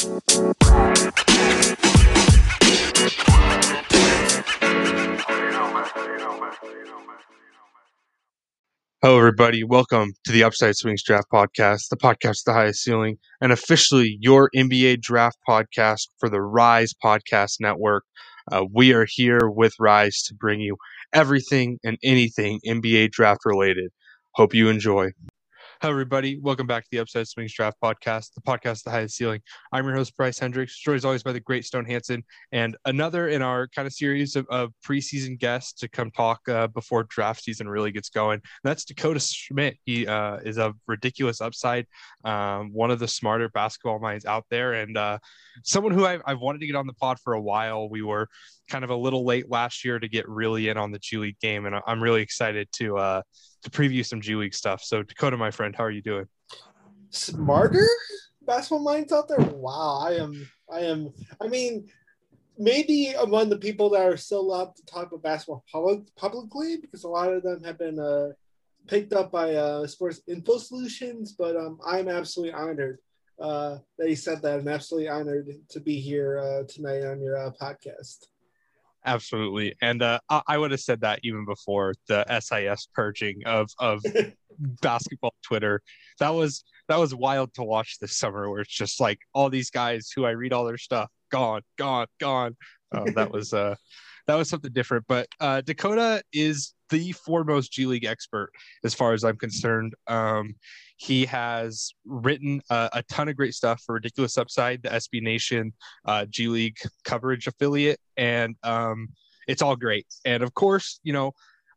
[0.00, 0.12] Hello,
[9.18, 9.62] everybody.
[9.62, 14.16] Welcome to the Upside Swings Draft Podcast, the podcast with the highest ceiling, and officially
[14.20, 18.04] your NBA draft podcast for the Rise Podcast Network.
[18.50, 20.78] Uh, we are here with Rise to bring you
[21.12, 23.90] everything and anything NBA draft related.
[24.32, 25.10] Hope you enjoy.
[25.82, 26.38] Hello, everybody.
[26.38, 29.40] Welcome back to the Upside Swings Draft Podcast, the podcast, of the highest ceiling.
[29.72, 33.28] I'm your host, Bryce Hendricks, joined as always by the great Stone Hansen, and another
[33.28, 37.42] in our kind of series of, of preseason guests to come talk uh, before draft
[37.42, 38.42] season really gets going.
[38.62, 39.78] That's Dakota Schmidt.
[39.86, 41.86] He uh, is a ridiculous upside,
[42.26, 45.16] um, one of the smarter basketball minds out there, and uh,
[45.64, 47.88] someone who I've, I've wanted to get on the pod for a while.
[47.88, 48.28] We were
[48.70, 51.38] kind of a little late last year to get really in on the G League
[51.40, 53.22] game, and I'm really excited to uh,
[53.62, 54.82] to preview some G League stuff.
[54.82, 56.26] So, Dakota, my friend, how are you doing?
[57.10, 57.86] Smarter
[58.50, 59.38] basketball minds out there.
[59.38, 60.48] Wow, I am.
[60.72, 61.12] I am.
[61.40, 61.88] I mean,
[62.58, 67.04] maybe among the people that are still allowed to talk about basketball public, publicly, because
[67.04, 68.30] a lot of them have been uh,
[68.86, 71.32] picked up by uh, Sports Info Solutions.
[71.32, 72.98] But um, I'm absolutely honored
[73.40, 74.60] uh, that he said that.
[74.60, 78.26] I'm absolutely honored to be here uh, tonight on your uh, podcast.
[79.04, 83.70] Absolutely, and uh, I, I would have said that even before the SIS purging of
[83.78, 84.02] of
[84.82, 85.82] basketball Twitter.
[86.18, 89.70] That was that was wild to watch this summer, where it's just like all these
[89.70, 92.56] guys who I read all their stuff gone, gone, gone.
[92.92, 93.74] Uh, that was uh
[94.26, 95.04] that was something different.
[95.08, 98.50] But uh, Dakota is the foremost G League expert
[98.84, 99.94] as far as I'm concerned.
[100.06, 100.54] Um,
[100.96, 105.72] he has written a, a, ton of great stuff for Ridiculous Upside, the SB Nation
[106.04, 109.08] uh, G League coverage affiliate, and um,
[109.48, 110.06] it's all great.
[110.24, 111.32] And of course, you know,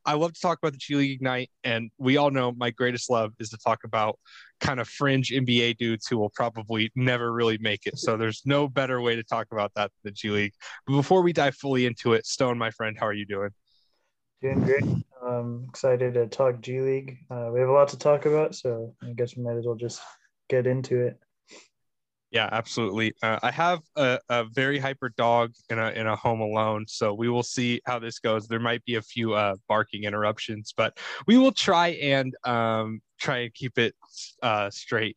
[0.05, 3.09] I love to talk about the G League Ignite, and we all know my greatest
[3.09, 4.19] love is to talk about
[4.59, 7.97] kind of fringe NBA dudes who will probably never really make it.
[7.97, 10.53] So there's no better way to talk about that than the G League.
[10.85, 13.51] But before we dive fully into it, Stone, my friend, how are you doing?
[14.43, 14.83] Doing great.
[15.25, 17.17] Um, excited to talk G League.
[17.31, 19.75] Uh, we have a lot to talk about, so I guess we might as well
[19.75, 20.01] just
[20.49, 21.17] get into it.
[22.29, 23.13] Yeah, absolutely.
[23.23, 27.13] Uh, I have a, a, very hyper dog in a in a home alone, so
[27.13, 28.45] we will see how this goes.
[28.45, 33.43] There might be a few uh, barking interruptions, but we will try and um, try
[33.43, 33.95] and keep it
[34.41, 35.15] uh, straight.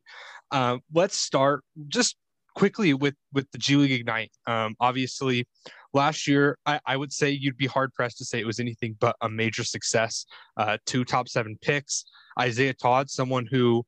[0.52, 2.14] Um, let's start just
[2.54, 4.30] quickly with with the G League Ignite.
[4.46, 5.48] Um, obviously,
[5.96, 8.96] last year I, I, would say you'd be hard pressed to say it was anything
[9.00, 10.26] but a major success.
[10.56, 12.04] Uh, two top seven picks.
[12.38, 13.82] Isaiah Todd, someone who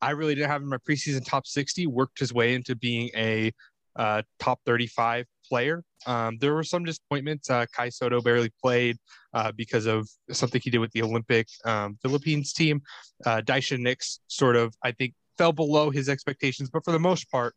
[0.00, 3.52] I really didn't have in my preseason top 60, worked his way into being a
[3.96, 5.82] uh, top 35 player.
[6.06, 7.50] Um, there were some disappointments.
[7.50, 8.96] Uh, Kai Sotto barely played
[9.34, 12.80] uh, because of something he did with the Olympic um, Philippines team.
[13.26, 17.28] Uh, Daishen Nix sort of, I think, fell below his expectations, but for the most
[17.30, 17.54] part,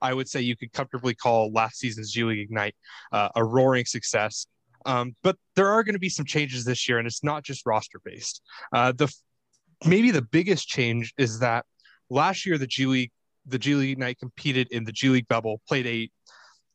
[0.00, 2.74] I would say you could comfortably call last season's G League Ignite
[3.12, 4.46] uh, a roaring success.
[4.86, 7.64] Um, but there are going to be some changes this year, and it's not just
[7.66, 8.42] roster based.
[8.72, 9.12] Uh, the
[9.86, 11.64] maybe the biggest change is that
[12.10, 13.10] last year the G League
[13.46, 16.10] the G League Ignite competed in the G League bubble, played a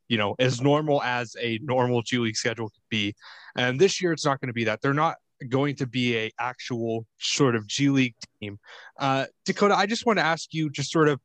[0.08, 3.16] you know as normal as a normal G League schedule could be,
[3.56, 4.82] and this year it's not going to be that.
[4.82, 8.60] They're not going to be a actual sort of G League team.
[9.00, 11.20] Uh, Dakota, I just want to ask you, just sort of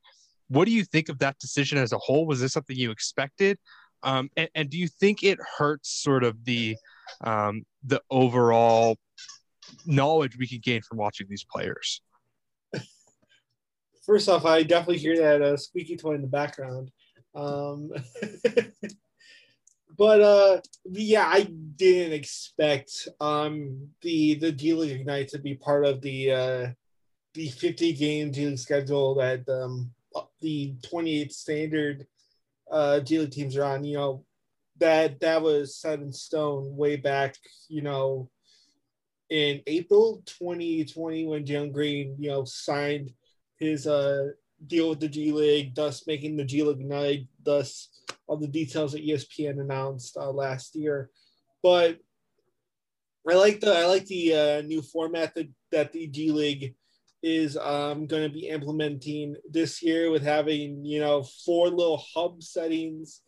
[0.49, 2.27] what do you think of that decision as a whole?
[2.27, 3.59] Was this something you expected?
[4.03, 6.77] Um, and, and, do you think it hurts sort of the
[7.22, 8.99] um, the overall
[9.87, 12.03] knowledge we can gain from watching these players?
[14.06, 16.91] First off, I definitely hear that uh, squeaky toy in the background.
[17.34, 17.91] Um,
[19.97, 25.87] but uh, yeah, I didn't expect um, the the G League Ignite to be part
[25.87, 26.66] of the uh,
[27.33, 29.94] the 50 game League schedule that um,
[30.44, 32.06] the 28 standard
[32.71, 34.25] uh, G League teams are on, you know,
[34.78, 37.37] that that was set in stone way back,
[37.69, 38.28] you know,
[39.31, 43.10] in April 2020 when Jalen Green, you know, signed
[43.56, 44.28] his uh,
[44.66, 47.89] deal with the G League, thus making the G League Ignite, thus
[48.27, 51.10] all the details that ESPN announced uh, last year.
[51.63, 51.98] But
[53.28, 56.74] I like the I like the uh, new format that, that the G League
[57.24, 62.42] is um, going to be implementing this year with having you know four little hub
[62.42, 63.22] settings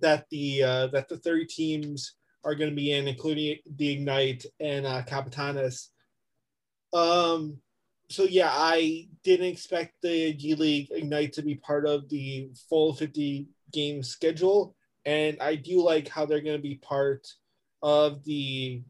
[0.00, 2.14] that the uh, that the 30 teams
[2.44, 5.88] are going to be in, including the Ignite and uh, Capitanes.
[6.92, 7.58] Um,
[8.08, 12.94] so yeah, I didn't expect the G League Ignite to be part of the full
[12.94, 17.26] 50 game schedule, and I do like how they're going to be part
[17.82, 18.82] of the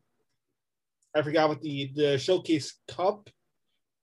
[1.15, 3.29] I forgot what the the Showcase Cup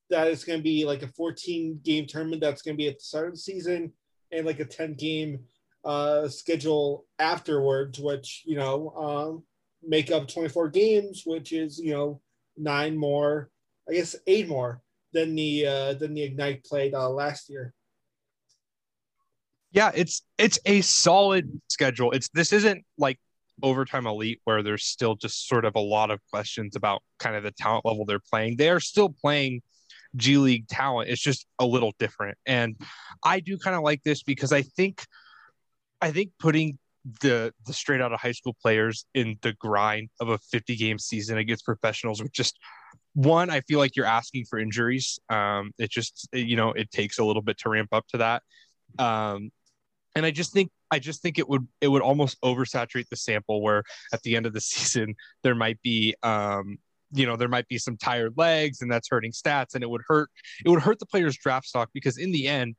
[0.09, 2.95] that is going to be like a 14 game tournament that's going to be at
[2.95, 3.93] the start of the season,
[4.31, 5.39] and like a 10 game
[5.85, 9.43] uh, schedule afterwards, which, you know, um,
[9.87, 12.21] make up 24 games, which is, you know,
[12.57, 13.49] nine more,
[13.87, 14.81] I guess eight more
[15.13, 17.73] than the uh, than the Ignite played uh, last year.
[19.71, 22.11] Yeah, it's it's a solid schedule.
[22.11, 23.19] It's this isn't like
[23.63, 27.43] overtime elite where there's still just sort of a lot of questions about kind of
[27.43, 28.57] the talent level they're playing.
[28.57, 29.61] They are still playing
[30.15, 31.09] G League talent.
[31.09, 32.37] It's just a little different.
[32.45, 32.75] And
[33.23, 35.05] I do kind of like this because I think
[36.01, 36.77] I think putting
[37.21, 40.99] the the straight out of high school players in the grind of a 50 game
[40.99, 42.59] season against professionals with just
[43.13, 47.17] one i feel like you're asking for injuries um it just you know it takes
[47.17, 48.43] a little bit to ramp up to that
[48.99, 49.49] um
[50.15, 53.61] and i just think i just think it would it would almost oversaturate the sample
[53.61, 53.83] where
[54.13, 56.77] at the end of the season there might be um
[57.11, 60.01] you know there might be some tired legs and that's hurting stats and it would
[60.07, 60.29] hurt
[60.63, 62.75] it would hurt the players draft stock because in the end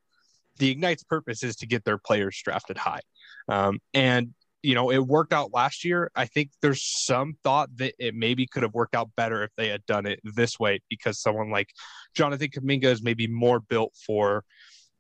[0.60, 3.00] the ignite's purpose is to get their players drafted high.
[3.48, 6.10] Um, and you know it worked out last year.
[6.14, 9.68] I think there's some thought that it maybe could have worked out better if they
[9.68, 11.68] had done it this way because someone like
[12.14, 14.44] jonathan kuminga is maybe more built for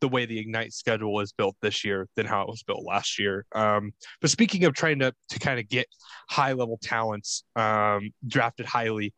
[0.00, 3.18] the way the ignite schedule is built this year than how it was built last
[3.18, 5.86] year um, but speaking of trying to to kind of get
[6.28, 9.12] high level talents um, drafted highly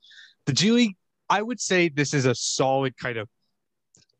[0.46, 0.96] the g league
[1.31, 3.29] i would say this is a solid kind of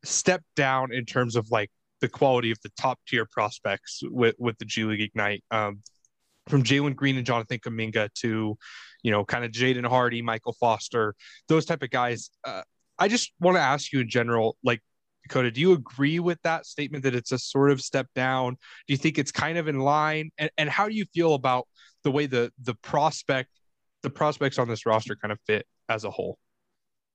[0.05, 1.71] step down in terms of like
[2.03, 5.43] the quality of the top tier prospects with with the G League Ignite.
[5.51, 5.81] Um,
[6.49, 8.59] from Jalen Green and Jonathan Kuminga to,
[9.05, 11.15] you know, kind of Jaden Hardy, Michael Foster,
[11.47, 12.31] those type of guys.
[12.45, 12.63] Uh,
[12.99, 14.81] I just want to ask you in general, like
[15.23, 18.55] Dakota, do you agree with that statement that it's a sort of step down?
[18.87, 20.31] Do you think it's kind of in line?
[20.39, 21.69] And, and how do you feel about
[22.03, 23.49] the way the the prospect
[24.03, 26.39] the prospects on this roster kind of fit as a whole?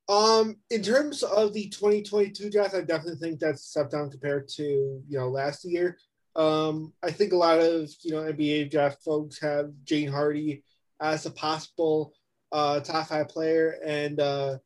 [0.09, 4.47] Um, in terms of the 2022 draft, I definitely think that's a step down compared
[4.49, 5.97] to you know last year.
[6.35, 10.63] Um, I think a lot of you know NBA draft folks have Jaden Hardy
[11.01, 12.13] as a possible
[12.51, 14.57] uh, top five player, and uh,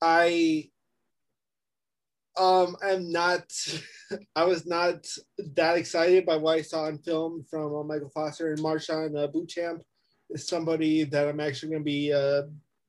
[0.00, 0.70] I
[2.38, 3.44] um I'm not.
[4.36, 5.06] I was not
[5.54, 9.26] that excited by what I saw in film from uh, Michael Foster and MarJon uh,
[9.26, 9.82] Beauchamp.
[10.30, 12.42] Is somebody that I'm actually going to be uh,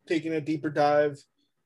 [0.07, 1.17] taking a deeper dive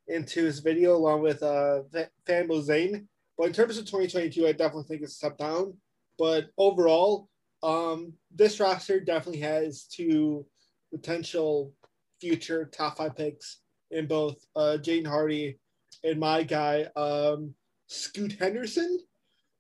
[0.08, 1.82] into his video along with uh,
[2.28, 3.06] Fanbo Zhang.
[3.38, 5.76] But in terms of 2022, I definitely think it's a step down.
[6.18, 7.30] But overall,
[7.62, 10.46] um, this roster definitely has two
[10.92, 11.74] potential
[12.20, 13.60] future top five picks
[13.92, 15.60] in both uh, Jaden Hardy
[16.04, 17.54] and my guy, um,
[17.88, 19.00] Scoot Henderson,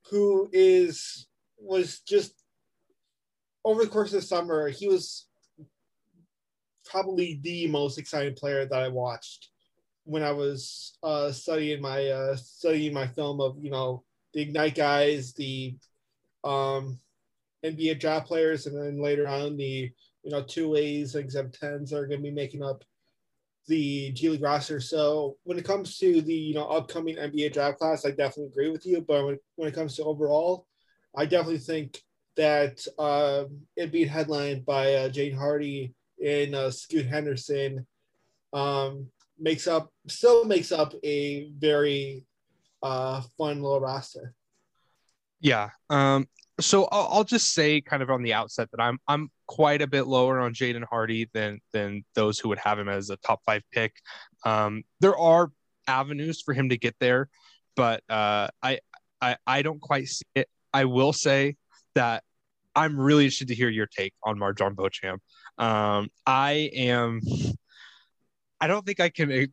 [0.09, 1.27] who is
[1.59, 2.33] was just
[3.65, 5.27] over the course of the summer, he was
[6.85, 9.49] probably the most exciting player that I watched
[10.03, 14.03] when I was uh, studying my uh, studying my film of you know
[14.33, 15.75] the Ignite guys, the
[16.43, 16.99] um,
[17.65, 19.91] NBA draft players, and then later on the
[20.23, 22.83] you know two A's and tens are going to be making up
[23.67, 24.79] the G League roster.
[24.79, 28.69] So when it comes to the you know upcoming NBA draft class, I definitely agree
[28.69, 29.01] with you.
[29.01, 30.67] But when, when it comes to overall,
[31.15, 32.01] I definitely think
[32.35, 35.93] that uh, it'd be headlined by uh, Jaden Hardy
[36.23, 37.85] and uh, Scoot Henderson
[38.53, 39.07] um,
[39.39, 42.25] makes up still makes up a very
[42.81, 44.33] uh, fun little roster.
[45.39, 45.69] Yeah.
[45.89, 46.27] Um,
[46.59, 49.87] so I'll, I'll, just say kind of on the outset that I'm I'm quite a
[49.87, 53.41] bit lower on Jaden Hardy than than those who would have him as a top
[53.45, 53.93] five pick.
[54.45, 55.51] Um, there are
[55.87, 57.29] avenues for him to get there,
[57.75, 58.79] but uh, I,
[59.21, 60.49] I I don't quite see it.
[60.73, 61.55] I will say
[61.95, 62.23] that
[62.75, 65.21] I'm really interested to hear your take on MarJon Beauchamp.
[65.57, 67.21] Um, I am.
[68.59, 69.47] I don't think I can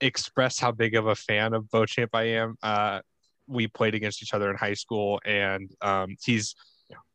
[0.00, 2.56] express how big of a fan of Beauchamp I am.
[2.62, 3.00] Uh,
[3.46, 6.54] we played against each other in high school, and um, he's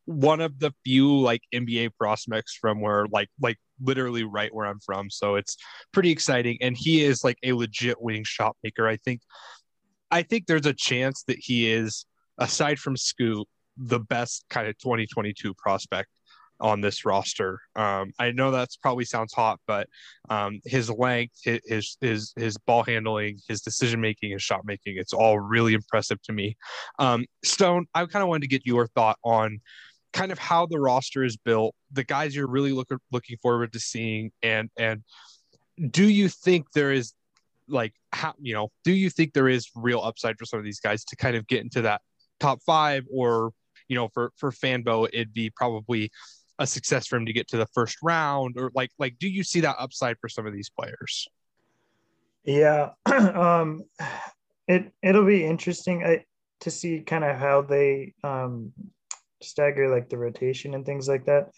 [0.06, 4.80] one of the few like NBA prospects from where like like literally right where I'm
[4.80, 5.10] from.
[5.10, 5.58] So it's
[5.92, 8.88] pretty exciting, and he is like a legit wing shot maker.
[8.88, 9.22] I think.
[10.12, 12.04] I think there's a chance that he is,
[12.40, 16.10] aside from Scoot, the best kind of 2022 prospect
[16.60, 17.60] on this roster.
[17.76, 19.88] Um, I know that's probably sounds hot, but
[20.30, 25.14] um, his length, his his his ball handling, his decision making, his shot making, it's
[25.14, 26.56] all really impressive to me.
[26.98, 29.60] Um, Stone, I kind of wanted to get your thought on
[30.14, 33.80] kind of how the roster is built, the guys you're really looking looking forward to
[33.80, 35.04] seeing, and and
[35.92, 37.14] do you think there is
[37.68, 40.80] like how you know do you think there is real upside for some of these
[40.80, 42.02] guys to kind of get into that
[42.40, 43.52] top five or
[43.88, 46.12] you know for for fanbo it'd be probably
[46.60, 49.44] a success for him to get to the first round or like like do you
[49.44, 51.28] see that upside for some of these players
[52.44, 53.84] yeah um
[54.68, 56.24] it it'll be interesting i
[56.62, 58.72] to see kind of how they um,
[59.42, 61.50] stagger like the rotation and things like that.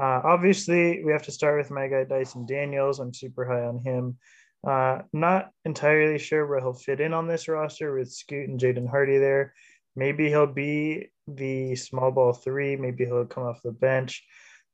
[0.00, 2.98] Uh, obviously, we have to start with my guy Dyson Daniels.
[2.98, 4.18] I'm super high on him.
[4.66, 8.88] Uh, not entirely sure where he'll fit in on this roster with Scoot and Jaden
[8.88, 9.54] Hardy there.
[9.94, 12.76] Maybe he'll be the small ball three.
[12.76, 14.24] Maybe he'll come off the bench.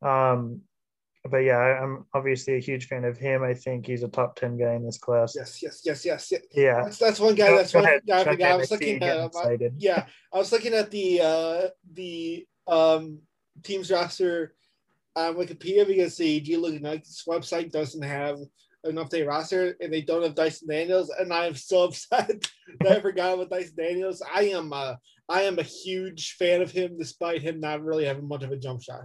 [0.03, 0.63] Um,
[1.31, 3.45] but yeah, I'm obviously a huge fan of him.
[3.45, 5.35] I think he's a top ten guy in this class.
[5.37, 6.33] Yes, yes, yes, yes.
[6.33, 6.43] yes.
[6.53, 7.49] Yeah, that's, that's one guy.
[7.49, 8.23] Go, that's go one ahead, guy.
[8.51, 9.73] I was I you looking at.
[9.79, 13.21] Yeah, I was looking at the uh the um
[13.63, 14.55] team's roster
[15.15, 18.39] on Wikipedia because the G League Ignites website doesn't have
[18.85, 22.49] an update roster and they don't have Dyson Daniels, and I'm so upset
[22.81, 24.23] that I forgot about Dyson Daniels.
[24.35, 24.95] I am uh
[25.29, 28.57] I am a huge fan of him despite him not really having much of a
[28.57, 29.05] jump shot.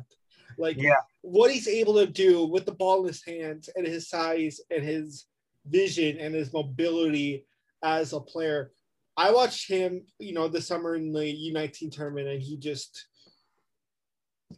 [0.58, 1.02] Like Yeah.
[1.22, 4.84] what he's able to do with the ball in his hands and his size and
[4.84, 5.26] his
[5.66, 7.46] vision and his mobility
[7.84, 8.72] as a player.
[9.16, 13.08] I watched him, you know, this summer in the U19 tournament, and he just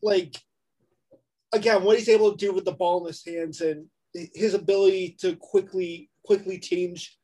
[0.01, 0.35] like
[1.51, 5.17] again what he's able to do with the ball in his hands and his ability
[5.19, 7.17] to quickly quickly change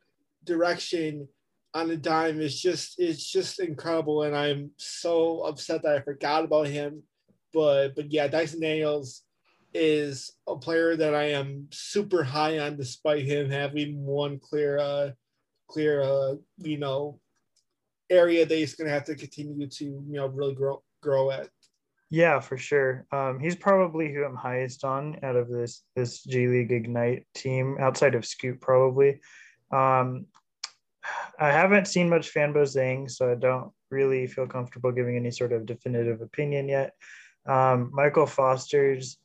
[0.43, 1.27] direction
[1.73, 6.43] on a dime is just it's just incredible and i'm so upset that i forgot
[6.43, 7.03] about him
[7.55, 9.23] but but yeah dyson daniels
[9.73, 15.09] is a player that i am super high on despite him having one clear uh
[15.67, 17.19] clear uh you know
[18.09, 21.49] area that he's going to have to continue to you know really grow grow at
[22.11, 23.05] Yeah, for sure.
[23.11, 27.77] Um, he's probably who I'm highest on out of this this G League Ignite team,
[27.79, 29.21] outside of Scoot, probably.
[29.71, 30.27] Um,
[31.39, 35.51] I haven't seen much Fanbo Zhang, so I don't really feel comfortable giving any sort
[35.51, 36.93] of definitive opinion yet.
[37.47, 39.17] Um, Michael Foster's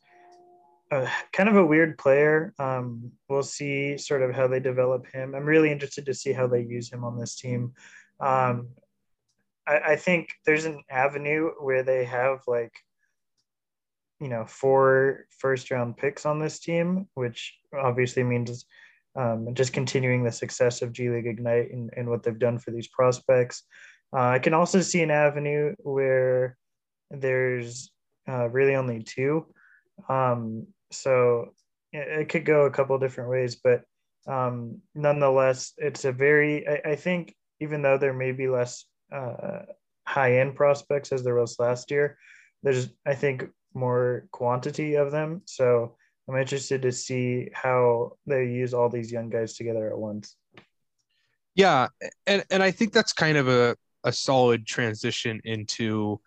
[0.91, 2.53] uh, kind of a weird player.
[2.59, 5.33] Um, we'll see sort of how they develop him.
[5.33, 7.73] I'm really interested to see how they use him on this team.
[8.19, 8.69] Um,
[9.65, 12.73] I, I think there's an avenue where they have like,
[14.19, 18.65] you know, four first round picks on this team, which obviously means
[19.15, 22.71] um, just continuing the success of G League Ignite and, and what they've done for
[22.71, 23.63] these prospects.
[24.13, 26.57] Uh, I can also see an avenue where
[27.09, 27.90] there's
[28.27, 29.45] uh, really only two.
[30.09, 31.53] Um, so
[31.91, 33.83] it, it could go a couple different ways, but
[34.27, 39.63] um, nonetheless, it's a very, I, I think, even though there may be less uh,
[40.05, 42.17] high end prospects as there was last year,
[42.63, 45.41] there's, I think, more quantity of them.
[45.45, 45.95] So
[46.27, 50.35] I'm interested to see how they use all these young guys together at once.
[51.55, 51.87] Yeah,
[52.25, 56.21] and and I think that's kind of a a solid transition into.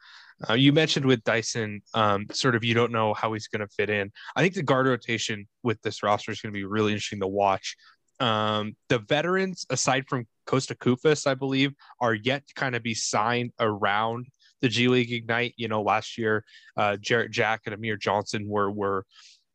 [0.48, 3.68] Uh, you mentioned with Dyson, um, sort of you don't know how he's going to
[3.68, 4.10] fit in.
[4.36, 7.26] I think the guard rotation with this roster is going to be really interesting to
[7.26, 7.76] watch.
[8.20, 12.94] Um, the veterans, aside from Kosta Koufos, I believe, are yet to kind of be
[12.94, 14.26] signed around
[14.60, 15.54] the G League Ignite.
[15.56, 16.44] You know, last year,
[16.76, 19.04] uh, Jarrett Jack and Amir Johnson were were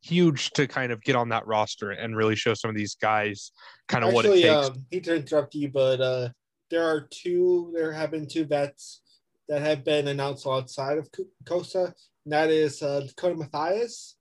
[0.01, 3.51] huge to kind of get on that roster and really show some of these guys
[3.89, 4.69] kind of what it takes.
[4.69, 6.29] um, hate to interrupt you, but uh,
[6.69, 7.71] there are two.
[7.75, 9.01] There have been two vets
[9.49, 11.93] that have been announced outside of Co- Kosta.
[12.25, 14.15] And that is uh, Dakota Matthias.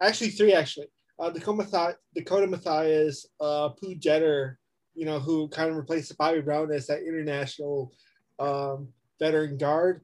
[0.00, 0.88] Actually, three actually.
[1.18, 4.58] Uh, Dakota Matthias, uh, Pooh Jeter,
[4.94, 7.92] you know, who kind of replaced Bobby Brown as that international
[8.38, 8.88] um,
[9.20, 10.00] veteran guard,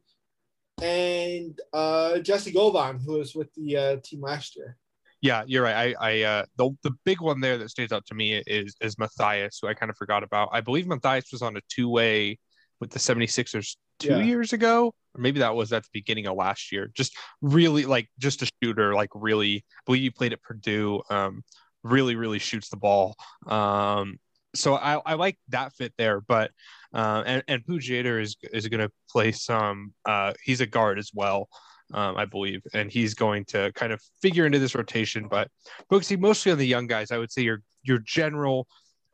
[0.81, 4.77] and uh, Jesse Govan, who was with the uh, team last year.
[5.21, 5.97] Yeah, you're right.
[5.99, 8.99] I, I, uh, the the big one there that stands out to me is is
[8.99, 10.51] Matthias, who I kind of forgot about.
[10.53, 12.39] I believe Matthias was on a two way
[12.81, 14.23] with the 76ers two Yeah.
[14.23, 16.91] years ago, or maybe that was at the beginning of last year.
[16.95, 19.65] Just really like just a shooter, like really.
[19.79, 21.03] I believe you played at Purdue.
[21.11, 21.43] Um,
[21.83, 23.17] really, really shoots the ball.
[23.47, 24.19] Um,
[24.55, 26.51] so I, I like that fit there, but
[26.95, 29.93] uh, and and Pooh Jeter is is going to play some.
[30.05, 31.49] Uh, he's a guard as well
[31.95, 35.27] um, I believe, and he's going to kind of figure into this rotation.
[35.29, 35.49] But
[35.89, 38.67] focusing mostly on the young guys, I would say your your general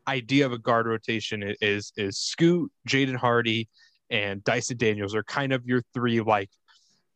[0.08, 3.68] idea of a guard rotation is is Scoot, Jaden Hardy,
[4.10, 6.20] and Dyson Daniels are kind of your three.
[6.20, 6.50] Like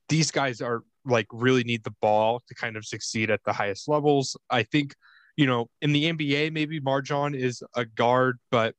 [0.08, 3.88] these guys are like really need the ball to kind of succeed at the highest
[3.88, 4.36] levels.
[4.50, 4.94] I think
[5.36, 8.74] you know in the NBA maybe Marjon is a guard, but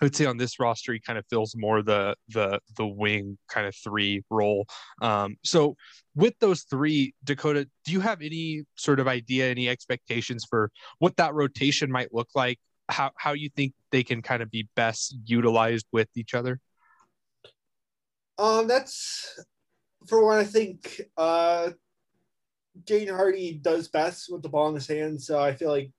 [0.00, 3.38] I would say on this roster he kind of fills more the the the wing
[3.48, 4.66] kind of three role.
[5.00, 5.76] Um, so
[6.14, 11.16] with those three, Dakota, do you have any sort of idea, any expectations for what
[11.16, 12.58] that rotation might look like?
[12.88, 16.60] How how you think they can kind of be best utilized with each other?
[18.38, 19.40] Um, that's
[20.06, 21.00] for what I think.
[21.16, 21.70] Uh,
[22.84, 25.92] Jaden Hardy does best with the ball in his hands, so I feel like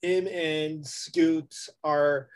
[0.00, 2.28] him and Scoot are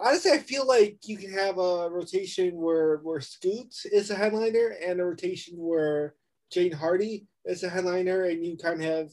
[0.00, 4.74] honestly, I feel like you can have a rotation where where Scoot is a headliner
[4.84, 6.14] and a rotation where
[6.52, 9.10] Jaden Hardy is a headliner, and you kind of have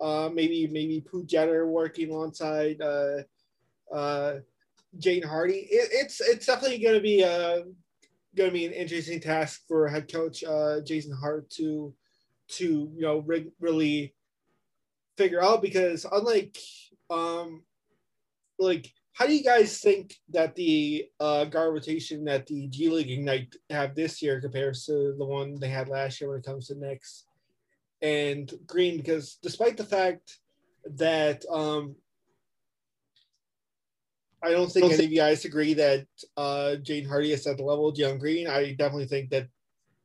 [0.00, 3.22] uh, maybe maybe Pooh Jeter working alongside uh,
[3.92, 4.34] uh,
[4.98, 5.68] Jaden Hardy.
[5.70, 7.64] It, it's it's definitely going to be a
[8.36, 11.94] going to be an interesting task for head coach uh, Jason Hart to
[12.48, 12.64] to
[12.94, 14.14] you know re- really
[15.16, 16.56] figure out because unlike
[17.10, 17.62] um
[18.58, 23.10] like how do you guys think that the uh, guard rotation that the G League
[23.10, 26.68] Ignite have this year compares to the one they had last year when it comes
[26.68, 27.24] to Nix
[28.02, 28.96] and Green?
[28.96, 30.38] Because despite the fact
[30.96, 31.96] that um,
[34.42, 37.64] I don't think any of you guys agree that uh, Jaden Hardy is at the
[37.64, 38.46] level of Jalen Green.
[38.46, 39.48] I definitely think that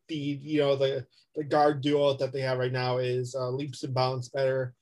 [0.07, 3.83] the you know the the guard duo that they have right now is uh, leaps
[3.83, 4.73] and bounds better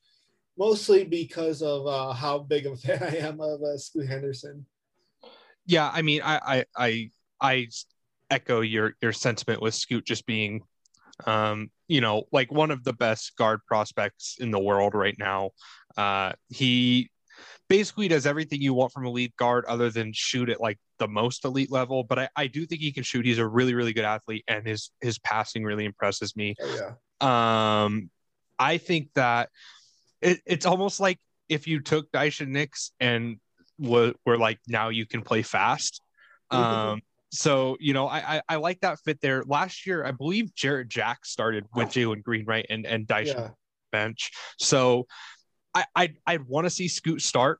[0.58, 4.66] mostly because of uh, how big of a fan I am of uh, Scoot Henderson.
[5.66, 7.68] Yeah, I mean, I, I, I, I
[8.30, 10.62] echo your your sentiment with Scoot just being,
[11.24, 15.50] um, you know, like one of the best guard prospects in the world right now.
[15.96, 17.10] Uh, he
[17.68, 21.44] basically does everything you want from lead guard other than shoot at like the most
[21.44, 24.04] elite level but I, I do think he can shoot he's a really really good
[24.04, 28.10] athlete and his his passing really impresses me oh, yeah um
[28.58, 29.48] i think that
[30.20, 31.18] it, it's almost like
[31.48, 33.36] if you took Daishen Nix and
[33.78, 36.00] were, were like now you can play fast.
[36.50, 39.42] Um, so you know, I, I, I like that fit there.
[39.44, 43.48] Last year, I believe Jarrett Jack started with Jalen Green, right, and and Daishen yeah.
[43.90, 44.30] bench.
[44.58, 45.06] So
[45.74, 47.58] I I I'd want to see Scoot start.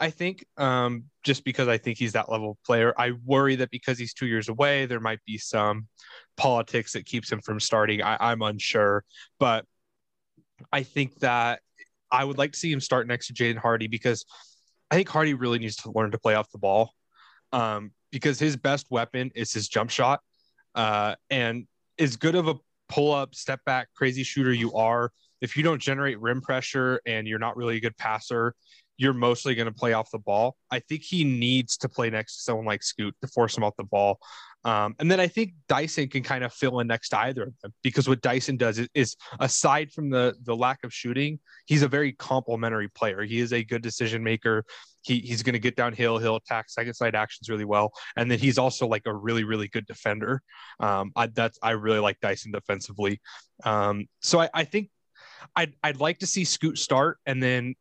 [0.00, 2.94] I think, um, just because I think he's that level of player.
[2.96, 5.88] I worry that because he's two years away, there might be some
[6.36, 8.00] politics that keeps him from starting.
[8.00, 9.02] I, I'm unsure,
[9.40, 9.64] but
[10.72, 11.62] I think that
[12.12, 14.24] I would like to see him start next to Jaden Hardy because
[14.88, 16.92] I think Hardy really needs to learn to play off the ball
[17.52, 20.20] um, because his best weapon is his jump shot.
[20.74, 21.66] Uh, and
[21.98, 22.54] as good of a
[22.88, 25.10] pull up, step back, crazy shooter you are,
[25.40, 28.54] if you don't generate rim pressure and you're not really a good passer,
[28.96, 30.56] you're mostly going to play off the ball.
[30.70, 33.74] I think he needs to play next to someone like Scoot to force him off
[33.76, 34.18] the ball.
[34.64, 37.54] Um, and then I think Dyson can kind of fill in next to either of
[37.62, 41.82] them because what Dyson does is, is, aside from the the lack of shooting, he's
[41.82, 43.22] a very complimentary player.
[43.22, 44.64] He is a good decision maker.
[45.02, 46.18] He, he's going to get downhill.
[46.18, 49.68] He'll attack second side actions really well, and then he's also like a really really
[49.68, 50.42] good defender.
[50.80, 53.20] Um, I, that's I really like Dyson defensively.
[53.64, 54.90] Um, so I, I think
[55.54, 57.74] I'd I'd like to see Scoot start, and then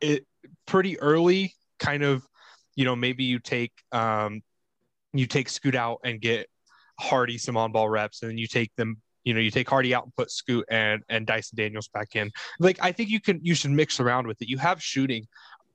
[0.00, 0.26] it
[0.66, 2.26] pretty early, kind of,
[2.74, 4.42] you know, maybe you take um,
[5.18, 6.48] you take Scoot out and get
[6.98, 9.00] Hardy some on ball reps, and then you take them.
[9.24, 12.30] You know, you take Hardy out and put Scoot and and Dyson Daniels back in.
[12.60, 14.48] Like I think you can you should mix around with it.
[14.48, 15.26] You have shooting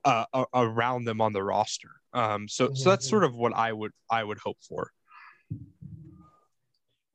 [0.04, 0.24] uh,
[0.54, 1.90] around them on the roster.
[2.12, 2.74] Um, so mm-hmm.
[2.74, 4.90] so that's sort of what I would I would hope for.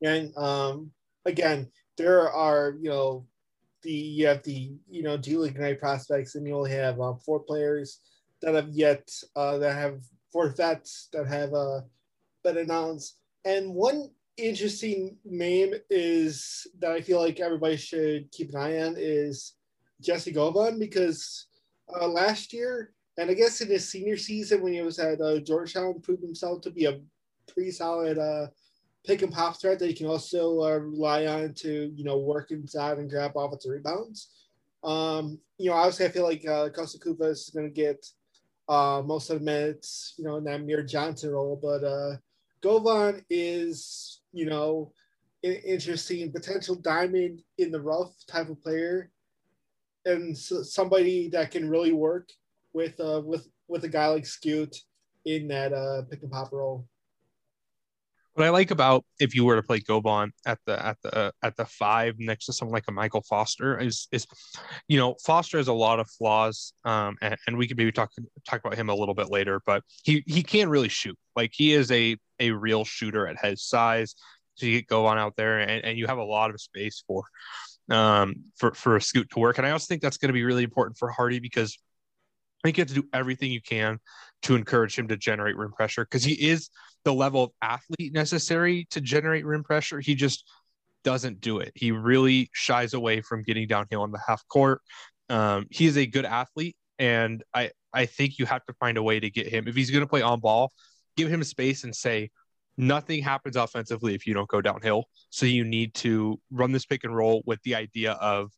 [0.04, 0.92] And um,
[1.26, 3.26] again, there are you know
[3.84, 7.14] the you have the you know G League Ignite prospects, and you only have uh,
[7.26, 8.00] four players
[8.42, 10.00] that have yet uh, that have
[10.32, 11.82] four vets that have uh,
[12.48, 13.18] been announced.
[13.46, 18.96] And one interesting name is that I feel like everybody should keep an eye on
[18.98, 19.54] is
[20.02, 21.48] Jesse Govan because
[22.00, 25.40] uh, last year, and I guess in his senior season when he was at uh,
[25.40, 27.00] Georgetown, proved himself to be a
[27.52, 28.48] pretty solid uh,
[29.06, 32.52] pick and pop threat that you can also uh, rely on to you know work
[32.52, 34.30] inside and grab offensive rebounds.
[34.84, 38.06] Um, you know, obviously, I feel like uh, Kosta Koufos is going to get
[38.70, 42.18] uh, most of the minutes, you know, in that Amir Johnson role, but uh,
[42.62, 44.92] Govan is, you know,
[45.44, 49.12] an interesting potential diamond in the rough type of player,
[50.06, 52.30] and so somebody that can really work
[52.74, 54.76] with uh, with with a guy like Scoot
[55.26, 56.88] in that uh, pick and pop role.
[58.38, 61.58] What I like about if you were to play Govan at the at the at
[61.58, 64.28] the five next to someone like a Michael Foster is is,
[64.88, 68.12] you know, Foster has a lot of flaws, um, and, and we could maybe talk
[68.48, 71.18] talk about him a little bit later, but he he can really shoot.
[71.36, 74.14] Like he is a a real shooter at his size.
[74.54, 77.24] So you get Govan out there, and, and you have a lot of space for
[77.90, 79.58] um for for a scoot to work.
[79.58, 81.76] And I also think that's going to be really important for Hardy because
[82.64, 83.98] I think you have to do everything you can
[84.44, 86.70] to encourage him to generate rim pressure because he is
[87.08, 90.02] the level of athlete necessary to generate rim pressure.
[90.02, 90.44] He just
[91.06, 91.72] doesn't do it.
[91.74, 94.82] He really shies away from getting downhill on the half court.
[95.30, 99.04] Um, he is a good athlete, and I I think you have to find a
[99.04, 100.74] way to get him if he's going to play on ball,
[101.16, 102.30] give him space and say
[102.78, 105.06] nothing happens offensively if you don't go downhill.
[105.30, 108.52] So you need to run this pick and roll with the idea of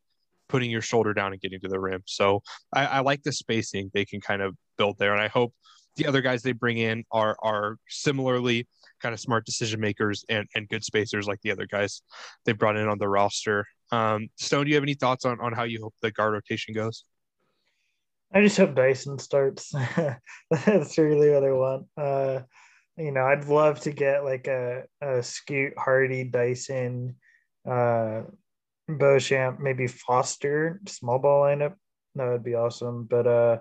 [0.48, 2.02] putting your shoulder down and getting to the rim.
[2.08, 2.42] So
[2.74, 5.54] I, I like the spacing they can kind of build there, and I hope
[6.00, 8.68] the other guys they bring in are are similarly
[9.02, 12.02] kind of smart decision makers and, and good spacers like the other guys
[12.46, 13.66] they brought in on the roster.
[13.92, 16.74] Um, Stone, do you have any thoughts on, on how you hope the guard rotation
[16.74, 17.04] goes?
[18.34, 19.74] I just hope Dyson starts.
[20.52, 21.88] That's really what I want.
[21.98, 22.40] Uh,
[22.98, 27.16] you know, I'd love to get like a, a Scoot, Hardy, Dyson,
[27.70, 28.24] uh,
[28.88, 31.74] Beauchamp, maybe Foster small ball lineup.
[32.16, 33.06] That would be awesome.
[33.10, 33.58] But uh,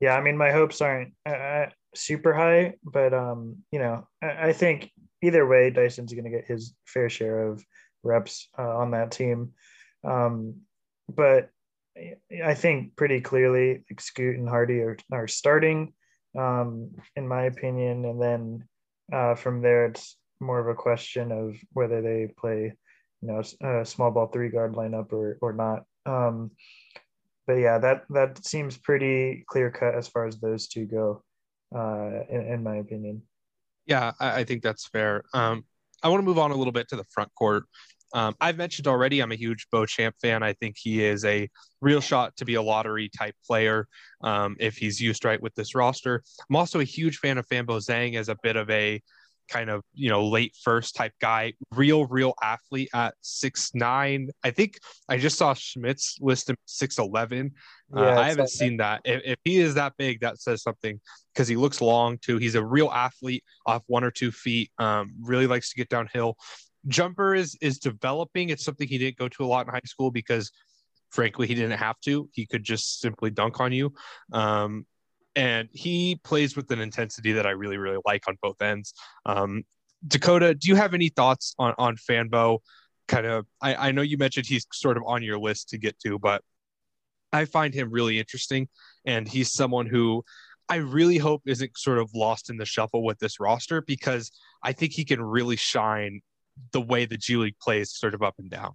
[0.00, 4.52] yeah, I mean, my hopes aren't uh, super high, but um, you know, I, I
[4.52, 4.90] think
[5.22, 7.64] either way, Dyson's going to get his fair share of
[8.02, 9.52] reps uh, on that team.
[10.04, 10.60] Um,
[11.08, 11.50] but
[12.44, 15.94] I think pretty clearly, like Scoot and Hardy are, are starting,
[16.38, 18.68] um, in my opinion, and then
[19.12, 22.74] uh, from there, it's more of a question of whether they play,
[23.22, 23.42] you know,
[23.80, 25.84] a small ball three guard lineup or or not.
[26.04, 26.50] Um,
[27.46, 31.22] but yeah, that that seems pretty clear cut as far as those two go
[31.74, 33.22] uh, in, in my opinion.
[33.86, 35.22] Yeah, I, I think that's fair.
[35.32, 35.64] Um,
[36.02, 37.64] I want to move on a little bit to the front court.
[38.14, 40.42] Um, I've mentioned already, I'm a huge Beauchamp fan.
[40.42, 41.48] I think he is a
[41.80, 43.88] real shot to be a lottery type player
[44.22, 46.22] um, if he's used right with this roster.
[46.48, 49.02] I'm also a huge fan of Fanbo Zhang as a bit of a
[49.48, 51.52] kind of you know late first type guy.
[51.72, 54.30] Real real athlete at six nine.
[54.44, 54.78] I think
[55.08, 57.52] i just saw schmitz list him 611
[57.94, 59.00] uh, yeah, uh, i haven't seen that.
[59.04, 61.00] If, if, he is that big that says something
[61.32, 62.38] because he looks long too.
[62.38, 66.36] He's a real athlete off one or two feet um, really likes to get downhill.
[66.88, 68.50] Jumper is is developing.
[68.50, 70.50] It's something he didn't go to a lot in high school because
[71.10, 72.28] frankly he didn't have to.
[72.32, 73.92] He could just simply dunk on you.
[74.32, 74.86] Um,
[75.36, 78.94] and he plays with an intensity that I really really like on both ends.
[79.26, 79.64] Um,
[80.06, 82.58] Dakota, do you have any thoughts on on Fanbo?
[83.06, 85.96] Kind of, I, I know you mentioned he's sort of on your list to get
[86.00, 86.42] to, but
[87.32, 88.68] I find him really interesting,
[89.04, 90.24] and he's someone who
[90.68, 94.72] I really hope isn't sort of lost in the shuffle with this roster because I
[94.72, 96.20] think he can really shine
[96.72, 98.72] the way the G League plays, sort of up and down.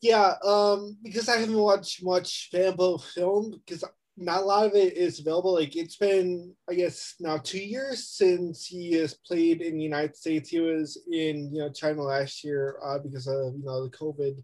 [0.00, 3.82] Yeah, um, because I haven't watched much Fanbo film because
[4.16, 5.54] not a lot of it is available.
[5.54, 10.16] Like it's been, I guess, now two years since he has played in the United
[10.16, 10.48] States.
[10.48, 14.42] He was in, you know, China last year uh, because of you know the COVID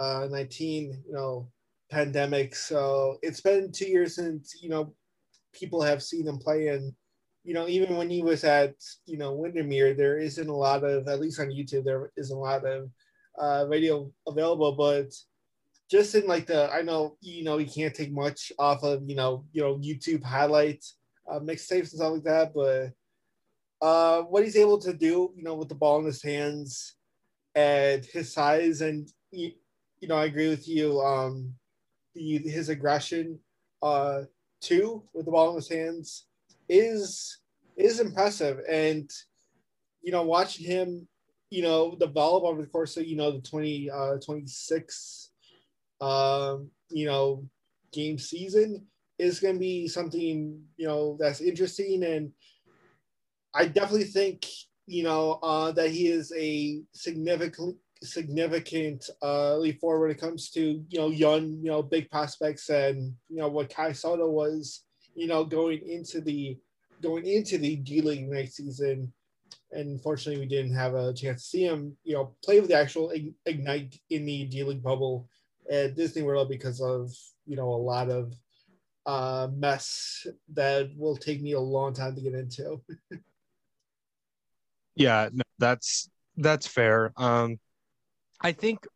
[0.00, 1.48] uh, nineteen, you know,
[1.90, 2.56] pandemic.
[2.56, 4.94] So it's been two years since you know
[5.52, 6.92] people have seen him play, and
[7.44, 8.74] you know even when he was at
[9.06, 12.40] you know Windermere, there isn't a lot of, at least on YouTube, there isn't a
[12.40, 12.90] lot of
[13.38, 15.12] uh, video available, but
[15.90, 19.16] just in like the I know you know you can't take much off of you
[19.16, 20.96] know you know YouTube highlights,
[21.30, 22.92] uh, mixtapes and stuff like that, but
[23.80, 26.94] uh, what he's able to do, you know, with the ball in his hands
[27.54, 29.52] and his size, and you,
[30.00, 31.00] you know, I agree with you.
[31.00, 31.54] Um,
[32.14, 33.38] the his aggression,
[33.82, 34.22] uh,
[34.60, 36.26] too, with the ball in his hands,
[36.68, 37.38] is
[37.76, 39.10] is impressive, and
[40.02, 41.06] you know, watching him,
[41.50, 45.25] you know, develop over the course of you know the 20, uh, 26
[46.00, 47.48] um, you know,
[47.92, 48.86] game season
[49.18, 52.04] is going to be something, you know, that's interesting.
[52.04, 52.32] And
[53.54, 54.46] I definitely think,
[54.86, 60.50] you know, uh, that he is a significant, significant uh, leap forward when it comes
[60.50, 64.82] to, you know, young, you know, big prospects and, you know, what Kai Sotto was,
[65.14, 66.58] you know, going into the,
[67.02, 69.12] going into the D League next season.
[69.72, 72.76] And unfortunately, we didn't have a chance to see him, you know, play with the
[72.76, 73.12] actual
[73.46, 75.28] Ignite in the D League bubble
[75.70, 77.12] at Disney World because of
[77.46, 78.32] you know a lot of
[79.06, 82.80] uh, mess that will take me a long time to get into.
[84.96, 87.12] yeah, no, that's that's fair.
[87.16, 87.58] Um,
[88.40, 88.86] I think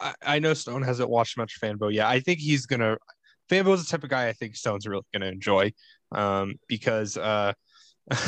[0.00, 1.92] I, I know Stone hasn't watched much Fanbo.
[1.92, 2.98] Yeah, I think he's gonna.
[3.50, 5.72] Fanbo is the type of guy I think Stone's really gonna enjoy,
[6.12, 7.52] um, because uh,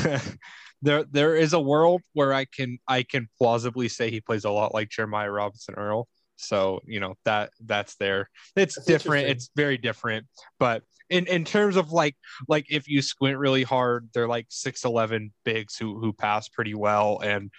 [0.82, 4.50] there there is a world where I can I can plausibly say he plays a
[4.50, 6.08] lot like Jeremiah Robinson Earl.
[6.36, 8.28] So you know that that's there.
[8.56, 9.28] It's that's different.
[9.28, 10.26] It's very different.
[10.58, 12.16] But in in terms of like
[12.48, 16.74] like if you squint really hard, they're like six eleven bigs who who pass pretty
[16.74, 17.50] well and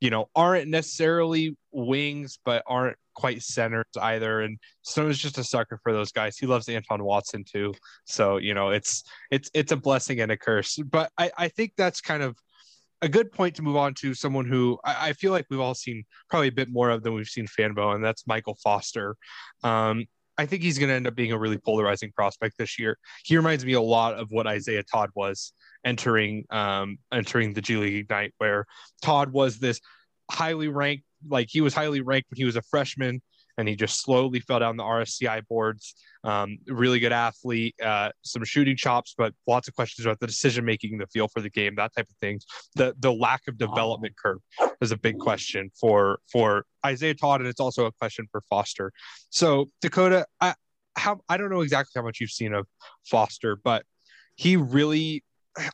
[0.00, 4.40] you know aren't necessarily wings but aren't quite centers either.
[4.40, 6.36] And Stone's just a sucker for those guys.
[6.36, 7.74] He loves Anton Watson too.
[8.04, 10.76] So you know it's it's it's a blessing and a curse.
[10.76, 12.36] But I I think that's kind of
[13.02, 15.74] a good point to move on to someone who I, I, feel like we've all
[15.74, 19.16] seen probably a bit more of than we've seen Fanbo, and that's Michael Foster.
[19.64, 20.06] Um,
[20.38, 22.96] I think he's going to end up being a really polarizing prospect this year.
[23.24, 25.52] He reminds me a lot of what Isaiah Todd was
[25.84, 28.66] entering um, entering the G League Ignite, where
[29.02, 29.80] Todd was this
[30.30, 33.20] highly ranked, like he was highly ranked when he was a freshman,
[33.58, 35.94] and he just slowly fell down the RSCI boards.
[36.24, 40.64] Um, really good athlete, uh, some shooting chops, but lots of questions about the decision
[40.64, 42.46] making, the feel for the game, that type of things.
[42.76, 44.38] The the lack of development curve
[44.80, 48.92] is a big question for for Isaiah Todd, and it's also a question for Foster.
[49.30, 50.54] So Dakota, I
[50.96, 52.66] how I don't know exactly how much you've seen of
[53.04, 53.84] Foster, but
[54.36, 55.24] he really,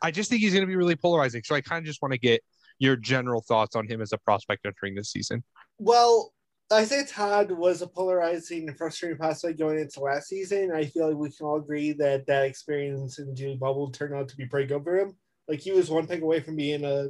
[0.01, 1.43] I just think he's going to be really polarizing.
[1.45, 2.41] So I kind of just want to get
[2.79, 5.43] your general thoughts on him as a prospect entering this season.
[5.77, 6.33] Well,
[6.71, 10.71] Isaiah Todd was a polarizing and frustrating prospect going into last season.
[10.71, 14.29] I feel like we can all agree that that experience in June bubble turned out
[14.29, 15.15] to be pretty good for him.
[15.47, 17.07] Like he was one pick away from being a,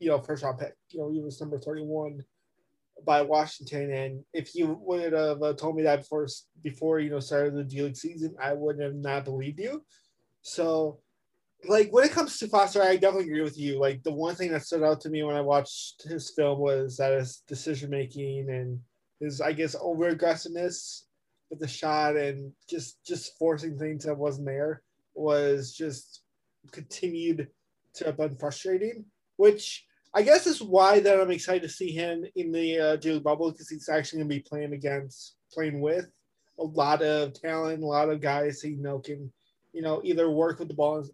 [0.00, 0.74] you know, first round pick.
[0.90, 2.22] You know, he was number thirty one
[3.06, 6.26] by Washington, and if you would have uh, told me that before,
[6.62, 9.82] before you know started the G League season, I would have not believed you.
[10.42, 11.00] So,
[11.66, 13.80] like when it comes to Foster, I definitely agree with you.
[13.80, 16.98] Like the one thing that stood out to me when I watched his film was
[16.98, 18.78] that his decision making and
[19.20, 21.06] his I guess over aggressiveness
[21.50, 24.82] with the shot and just just forcing things that wasn't there
[25.14, 26.22] was just
[26.72, 27.48] continued
[27.94, 29.04] to have been frustrating,
[29.36, 33.52] which I guess is why that I'm excited to see him in the uh, Bubble
[33.52, 36.10] because he's actually going to be playing against, playing with
[36.58, 39.32] a lot of talent, a lot of guys he you know can,
[39.72, 41.04] you know, either work with the ball,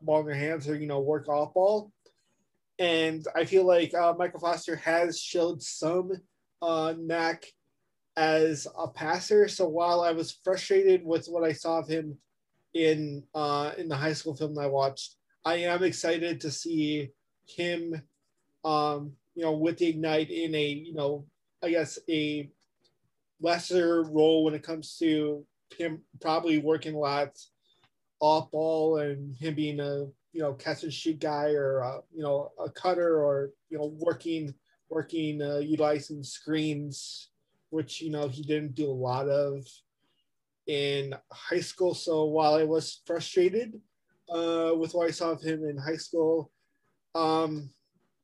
[0.00, 1.92] ball in their hands or you know work off ball.
[2.78, 6.12] And I feel like uh, Michael Foster has showed some
[6.62, 7.46] uh, knack
[8.16, 9.48] as a passer.
[9.48, 12.16] So while I was frustrated with what I saw of him
[12.74, 17.10] in uh, in the high school film I watched, I am excited to see
[17.46, 18.02] him,
[18.64, 21.26] um, you know, with the ignite in a you know,
[21.62, 22.50] I guess a
[23.40, 25.44] lesser role when it comes to
[25.76, 27.36] him probably working a lot
[28.20, 32.22] off ball and him being a you know catch and shoot guy or uh, you
[32.22, 34.54] know a cutter or you know working
[34.88, 37.30] working uh, utilizing screens,
[37.70, 39.66] which you know he didn't do a lot of
[40.66, 41.94] in high school.
[41.94, 43.80] So while I was frustrated
[44.28, 46.50] uh, with what I saw of him in high school,
[47.14, 47.70] um,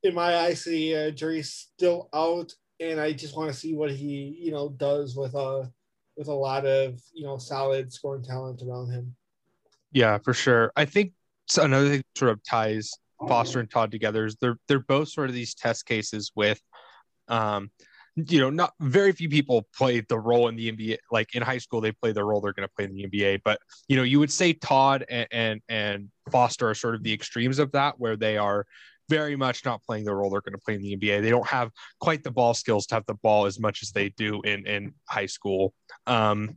[0.03, 3.91] in my eyes, the uh, jury's still out, and I just want to see what
[3.91, 5.71] he you know does with a
[6.17, 9.15] with a lot of you know solid scoring talent around him.
[9.93, 10.73] Yeah, for sure.
[10.77, 11.13] I think
[11.61, 12.93] another thing sort of ties
[13.29, 16.61] Foster and Todd together is they're they're both sort of these test cases with
[17.29, 17.71] um
[18.17, 21.59] you know not very few people play the role in the NBA like in high
[21.59, 23.59] school they play the role they're going to play in the NBA but
[23.89, 27.59] you know you would say Todd and, and and Foster are sort of the extremes
[27.59, 28.67] of that where they are
[29.09, 31.21] very much not playing the role they're going to play in the NBA.
[31.21, 34.09] They don't have quite the ball skills to have the ball as much as they
[34.11, 35.75] do in in high school.
[36.07, 36.57] Um,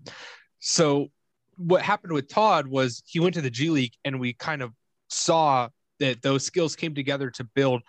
[0.59, 1.07] so
[1.57, 4.71] what happened with Todd was he went to the G League and we kind of
[5.09, 5.69] saw
[5.99, 7.81] that those skills came together to build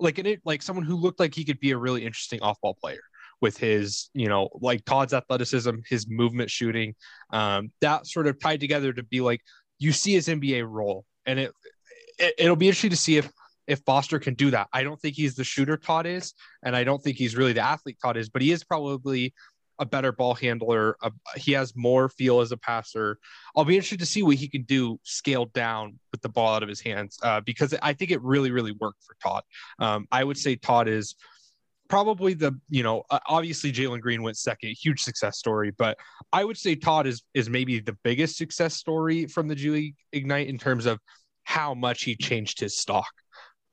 [0.00, 2.76] like an it like someone who looked like he could be a really interesting off-ball
[2.80, 3.00] player
[3.40, 6.94] with his, you know, like Todd's athleticism, his movement shooting,
[7.32, 9.40] um, that sort of tied together to be like
[9.78, 11.52] you see his NBA role, and it,
[12.18, 13.30] it it'll be interesting to see if
[13.66, 14.68] if Foster can do that.
[14.72, 16.34] I don't think he's the shooter Todd is,
[16.64, 19.34] and I don't think he's really the athlete Todd is, but he is probably
[19.78, 20.96] a better ball handler.
[21.02, 23.18] Uh, he has more feel as a passer.
[23.56, 26.62] I'll be interested to see what he can do scaled down with the ball out
[26.62, 29.42] of his hands uh, because I think it really, really worked for Todd.
[29.78, 31.14] Um, I would say Todd is
[31.88, 35.98] probably the you know uh, obviously Jalen Green went second, huge success story, but
[36.32, 39.96] I would say Todd is is maybe the biggest success story from the G League
[40.12, 40.98] Ignite in terms of
[41.44, 43.08] how much he changed his stock.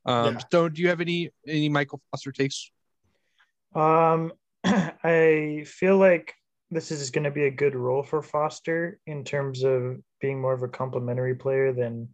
[0.06, 0.42] Um, yeah.
[0.52, 2.72] So, do you have any any Michael Foster takes?
[3.74, 4.32] Um,
[5.04, 6.34] I feel like
[6.72, 10.54] this is going to be a good role for Foster in terms of being more
[10.54, 12.10] of a complementary player than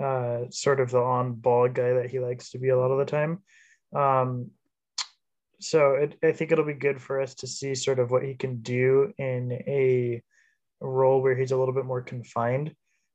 [0.00, 2.98] uh, sort of the on ball guy that he likes to be a lot of
[2.98, 3.42] the time.
[3.94, 4.50] Um,
[5.60, 8.34] so it, I think it'll be good for us to see sort of what he
[8.34, 10.22] can do in a
[10.80, 12.74] role where he's a little bit more confined.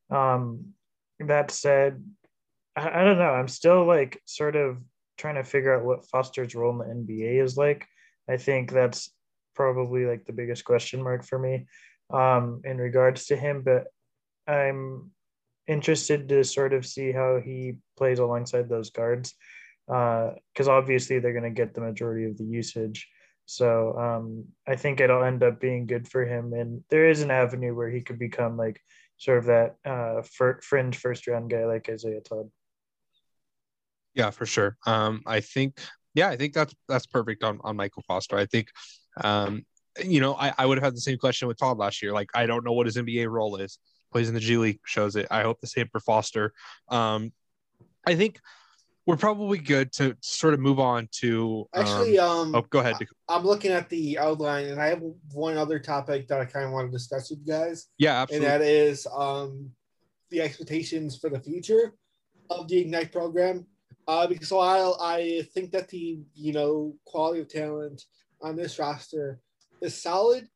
[0.10, 0.74] Um,
[1.20, 2.04] that said,
[2.76, 3.32] I, I don't know.
[3.32, 4.78] I'm still like sort of
[5.18, 7.88] trying to figure out what Foster's role in the NBA is like.
[8.30, 9.12] I think that's
[9.56, 11.68] probably like the biggest question mark for me
[12.12, 13.64] um, in regards to him.
[13.64, 13.88] But
[14.48, 15.12] I'm
[15.68, 19.34] interested to sort of see how he plays alongside those guards
[19.88, 23.08] because uh, obviously they're going to get the majority of the usage.
[23.46, 26.54] So um, I think it'll end up being good for him.
[26.54, 28.80] And there is an avenue where he could become like
[29.18, 30.22] sort of that uh,
[30.62, 32.50] fringe first round guy like Isaiah Todd.
[34.14, 34.78] Yeah, for sure.
[34.86, 35.80] Um, I think
[36.14, 38.38] yeah, I think that's that's perfect on on Michael Foster.
[38.38, 38.70] I think,
[39.24, 39.66] um,
[40.04, 42.14] you know, I, I would have had the same question with Todd last year.
[42.14, 43.80] Like, I don't know what his NBA role is.
[44.12, 45.28] Plays in the G League, shows it.
[45.32, 46.54] I hope the same for Foster.
[46.90, 47.32] Um,
[48.06, 48.40] I think
[49.06, 52.20] we're probably good to sort of move on to um, actually.
[52.20, 52.96] Um, oh, go ahead.
[53.28, 55.02] I'm looking at the outline, and I have
[55.34, 57.88] one other topic that I kind of want to discuss with you guys.
[57.98, 58.48] Yeah, absolutely.
[58.48, 59.72] And that is um,
[60.30, 61.94] the expectations for the future
[62.50, 63.66] of the Ignite program.
[64.08, 68.04] Uh, because while I think that the you know quality of talent
[68.42, 69.40] on this roster
[69.82, 70.48] is solid,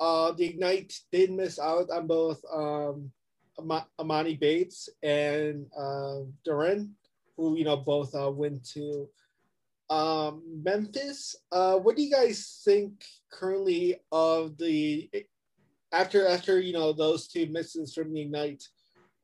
[0.00, 3.10] uh, the Ignite did miss out on both um,
[3.58, 6.90] Am- Emoni Bates and uh, Duren
[7.36, 9.08] who you know both uh, went to
[9.90, 11.36] um, Memphis.
[11.50, 15.10] Uh, what do you guys think currently of the
[15.92, 18.64] after after you know those two misses from the Ignite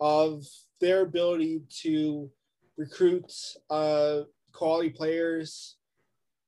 [0.00, 0.44] of
[0.81, 2.31] their ability to
[2.78, 3.30] recruit
[3.68, 4.20] uh,
[4.52, 5.76] quality players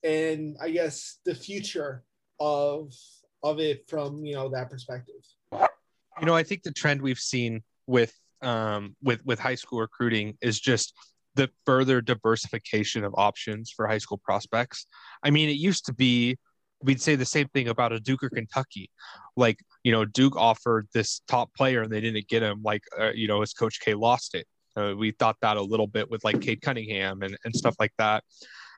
[0.02, 2.04] and I guess the future
[2.38, 2.94] of
[3.42, 5.22] of it from you know that perspective.
[5.52, 10.38] You know, I think the trend we've seen with um, with with high school recruiting
[10.40, 10.94] is just
[11.34, 14.86] the further diversification of options for high school prospects.
[15.22, 16.38] I mean, it used to be
[16.82, 18.90] we'd say the same thing about a Duke or Kentucky.
[19.36, 23.10] Like, you know, Duke offered this top player and they didn't get him, like, uh,
[23.10, 24.46] you know, as Coach K lost it.
[24.76, 27.92] Uh, we thought that a little bit with like Cade Cunningham and, and stuff like
[27.98, 28.24] that.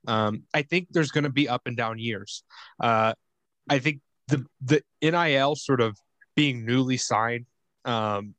[0.07, 2.43] Um, I think there's going to be up and down years.
[2.81, 3.15] Uh,
[3.69, 5.97] I think the the NIL sort of
[6.35, 7.47] being newly signed
[7.85, 8.35] um,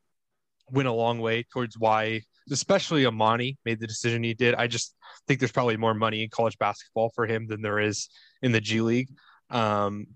[0.69, 4.55] went a long way towards why especially Emoni made the decision he did.
[4.55, 4.95] I just
[5.27, 8.09] think there's probably more money in college basketball for him than there is
[8.41, 9.09] in the G League.
[9.49, 10.07] Um,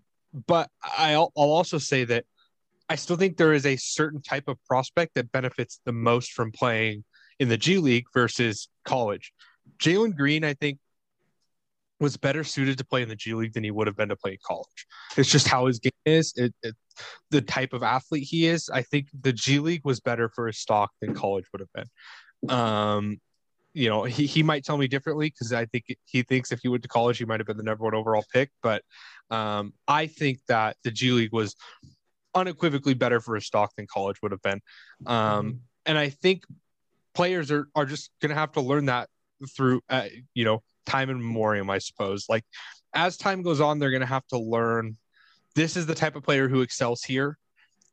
[0.46, 2.26] but I'll, I'll also say that
[2.90, 6.52] I still think there is a certain type of prospect that benefits the most from
[6.52, 7.04] playing
[7.40, 9.34] in the G League versus college.
[9.80, 10.80] Jalen Green, I think,
[12.00, 14.16] was better suited to play in the G League than he would have been to
[14.16, 14.88] play in college.
[15.18, 16.76] It's just how his game is, it, it,
[17.32, 18.70] the type of athlete he is.
[18.70, 22.56] I think the G League was better for his stock than college would have been.
[22.56, 23.20] Um,
[23.74, 26.68] you know, he, he might tell me differently because I think he thinks if he
[26.68, 28.52] went to college, he might have been the number one overall pick.
[28.64, 28.84] But
[29.30, 31.56] um, I think that the G League was
[32.34, 34.62] unequivocally better for his stock than college would have been.
[35.06, 36.44] Um, and I think
[37.18, 39.10] players are, are just going to have to learn that
[39.56, 42.28] through, uh, you know, time and memoriam, I suppose.
[42.30, 42.44] Like
[42.94, 44.98] as time goes on, they're going to have to learn
[45.56, 47.40] this is the type of player who excels here.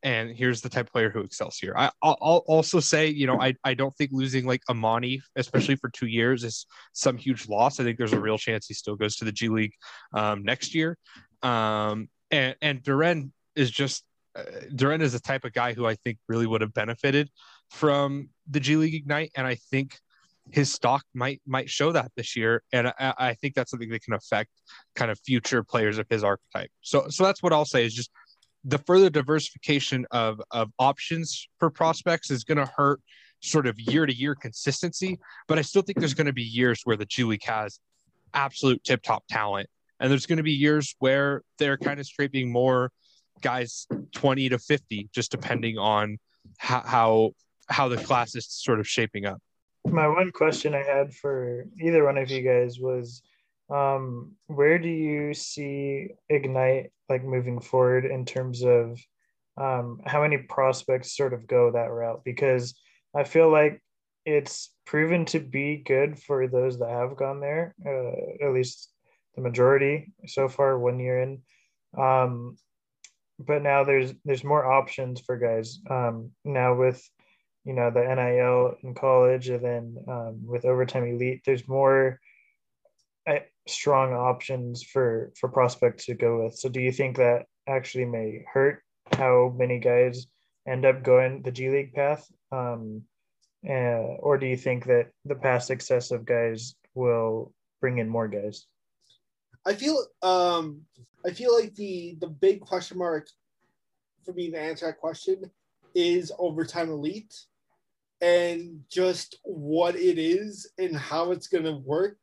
[0.02, 1.74] And here's the type of player who excels here.
[1.74, 5.88] I, will also say, you know, I, I don't think losing like Emoni especially for
[5.88, 7.80] two years, is some huge loss.
[7.80, 9.72] I think there's a real chance he still goes to the G League
[10.12, 10.98] um, next year.
[11.42, 14.04] Um, and and Duren is just
[14.36, 14.42] uh,
[14.74, 17.30] Duren is the type of guy who I think really would have benefited
[17.70, 19.98] from the G League Ignite, and I think
[20.50, 24.02] his stock might might show that this year, and I, I, think that's something that
[24.02, 24.50] can affect
[24.94, 26.70] kind of future players of his archetype.
[26.82, 28.10] So so that's what I'll say is just
[28.64, 33.00] the further diversification of of options for prospects is going to hurt
[33.40, 36.80] sort of year to year consistency, but I still think there's going to be years
[36.84, 37.78] where the G League has
[38.32, 39.68] absolute tip top talent,
[40.00, 42.90] and there's going to be years where they're kind of scraping more
[43.40, 46.18] guys 20 to 50, just depending on
[46.58, 47.30] how how,
[47.68, 49.40] how the class is sort of shaping up
[49.86, 53.22] my one question I had for either one of you guys was
[53.70, 59.00] um, where do you see Ignite like moving forward in terms of
[59.56, 62.22] um, how many prospects sort of go that route?
[62.24, 62.74] Because
[63.14, 63.82] I feel like
[64.26, 68.90] it's proven to be good for those that have gone there, uh, at least
[69.36, 71.42] the majority so far, one year in.
[71.96, 72.56] Um,
[73.38, 77.02] but now there's there's more options for guys um, now with
[77.64, 82.20] you know the NIL in college, and then um, with overtime elite, there's more
[83.26, 86.54] uh, strong options for for prospects to go with.
[86.54, 90.26] So, do you think that actually may hurt how many guys
[90.68, 93.02] end up going the G League path, um,
[93.66, 98.28] uh, or do you think that the past success of guys will bring in more
[98.28, 98.66] guys?
[99.66, 100.82] I feel um,
[101.24, 103.26] I feel like the the big question mark
[104.24, 105.50] for me to answer that question
[105.94, 107.34] is overtime elite
[108.24, 112.16] and just what it is and how it's going to work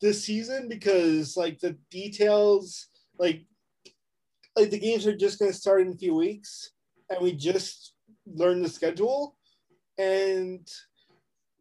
[0.00, 3.44] this season because like the details like
[4.56, 6.70] like the games are just going to start in a few weeks
[7.10, 7.92] and we just
[8.26, 9.36] learned the schedule
[9.98, 10.66] and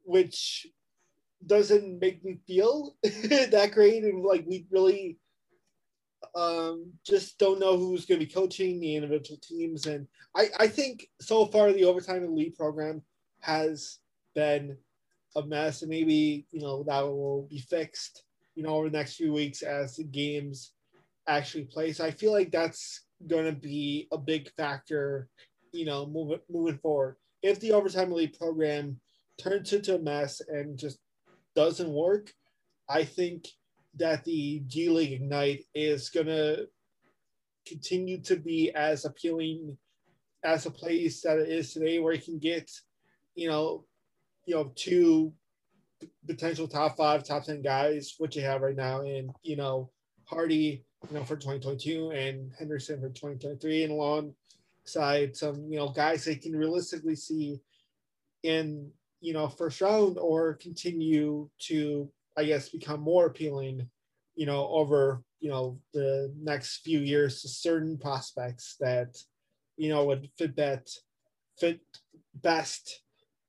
[0.06, 0.68] which
[1.46, 5.18] doesn't make me feel that great and like we really
[6.34, 10.68] um, just don't know who's going to be coaching the individual teams and I, I
[10.68, 13.02] think so far the overtime elite program
[13.46, 14.00] has
[14.34, 14.78] been
[15.36, 18.24] a mess, and maybe you know that will be fixed,
[18.56, 20.74] you know, over the next few weeks as the games
[21.28, 21.92] actually play.
[21.94, 25.30] So I feel like that's going to be a big factor,
[25.72, 27.18] you know, moving moving forward.
[27.44, 29.00] If the overtime elite program
[29.42, 31.00] turns into a mess and just
[31.56, 32.32] doesn't work,
[32.90, 33.48] I think
[33.98, 36.58] that the G League Ignite is gonna
[37.68, 39.78] continue to be as appealing
[40.44, 42.70] as a place that it is today, where you can get,
[43.36, 43.86] you know,
[44.46, 45.34] you know, two
[46.28, 49.90] potential top five, top ten guys, which you have right now, and you know,
[50.26, 56.26] Hardy, you know, for 2022 and Henderson for 2023, and alongside some, you know, guys
[56.26, 57.60] they can realistically see
[58.44, 63.88] in, you know, first round or continue to, I guess, become more appealing,
[64.36, 69.16] you know, over, you know, the next few years to certain prospects that,
[69.78, 70.90] you know, would fit that
[71.60, 71.80] fit
[72.34, 73.02] best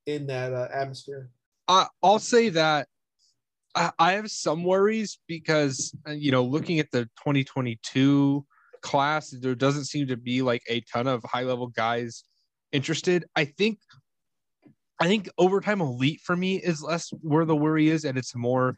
[0.06, 1.30] in that uh, atmosphere.
[1.68, 2.88] I, I'll say that
[3.74, 8.44] I, I have some worries because uh, you know looking at the 2022
[8.82, 12.24] class, there doesn't seem to be like a ton of high level guys
[12.72, 13.24] interested.
[13.34, 13.78] I think
[15.00, 18.76] I think overtime elite for me is less where the worry is, and it's more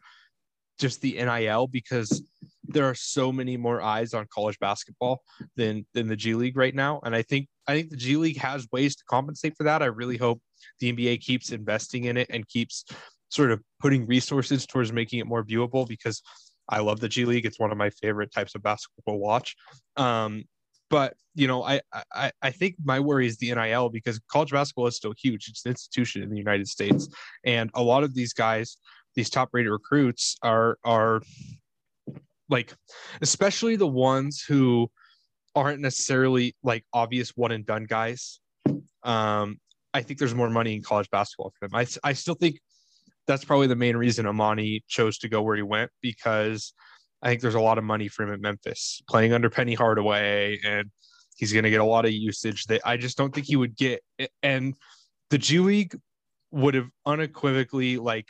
[0.79, 2.23] just the NIL because
[2.63, 5.21] there are so many more eyes on college basketball
[5.55, 6.99] than than the G League right now.
[7.03, 9.81] And I think I think the G League has ways to compensate for that.
[9.81, 10.41] I really hope
[10.79, 12.85] the NBA keeps investing in it and keeps
[13.29, 16.21] sort of putting resources towards making it more viewable because
[16.67, 17.45] I love the G League.
[17.45, 19.55] It's one of my favorite types of basketball to watch.
[19.97, 20.43] Um,
[20.89, 21.81] but you know, I,
[22.13, 25.47] I I think my worry is the NIL because college basketball is still huge.
[25.47, 27.07] It's an institution in the United States,
[27.45, 28.77] and a lot of these guys,
[29.15, 31.21] these top rated recruits, are are
[32.49, 32.73] like,
[33.21, 34.89] especially the ones who
[35.55, 38.39] aren't necessarily like obvious one and done guys.
[39.03, 39.59] Um,
[39.93, 41.75] I think there's more money in college basketball for them.
[41.75, 42.59] I, I still think
[43.27, 46.73] that's probably the main reason Emoni chose to go where he went because
[47.21, 50.59] I think there's a lot of money for him at Memphis playing under Penny Hardaway
[50.63, 50.89] and
[51.35, 53.75] he's going to get a lot of usage that I just don't think he would
[53.75, 54.01] get.
[54.43, 54.75] And
[55.29, 55.95] the G League
[56.51, 58.27] would have unequivocally, like,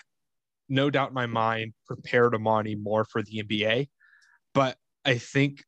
[0.68, 3.88] no doubt in my mind, prepared Emoni more for the NBA.
[4.54, 5.64] But I think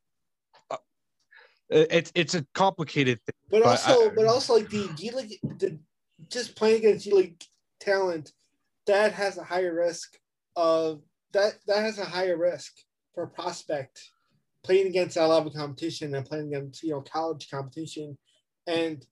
[1.72, 3.34] it's it's a complicated thing.
[3.50, 5.80] But, but also, I, but also like the G League, the
[6.30, 7.44] just playing against G League
[7.80, 8.32] talent,
[8.88, 10.18] that has a higher risk
[10.56, 11.02] of
[11.34, 12.74] that that has a higher risk
[13.14, 14.02] for a prospect
[14.64, 18.18] playing against that level of competition and playing against you know college competition.
[18.68, 19.06] And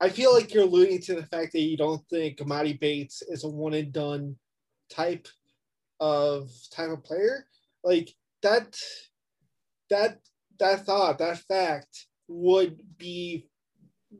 [0.00, 3.44] I feel like you're alluding to the fact that you don't think Emoni Bates is
[3.44, 4.36] a one and done
[4.90, 5.28] type
[6.00, 7.46] of type of player.
[7.82, 8.10] Like
[8.42, 8.76] that
[9.90, 10.18] that
[10.58, 13.48] that thought, that fact would be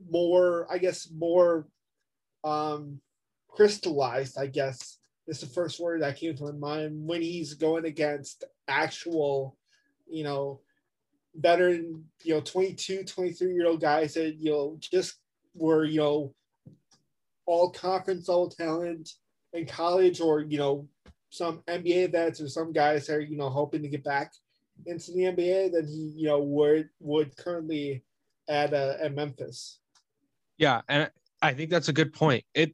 [0.09, 1.67] more, I guess, more
[2.43, 2.99] um,
[3.49, 7.85] crystallized, I guess is the first word that came to my mind when he's going
[7.85, 9.57] against actual,
[10.07, 10.61] you know,
[11.35, 15.15] veteran, you know, 22, 23 year old guys that, you know, just
[15.53, 16.33] were, you know,
[17.45, 19.09] all conference all talent
[19.53, 20.87] in college or, you know,
[21.29, 24.31] some NBA vets or some guys that are, you know, hoping to get back
[24.85, 28.03] into the NBA than he, you know, would would currently
[28.47, 29.79] at uh, at Memphis.
[30.57, 31.09] Yeah, and
[31.41, 32.43] I think that's a good point.
[32.53, 32.73] It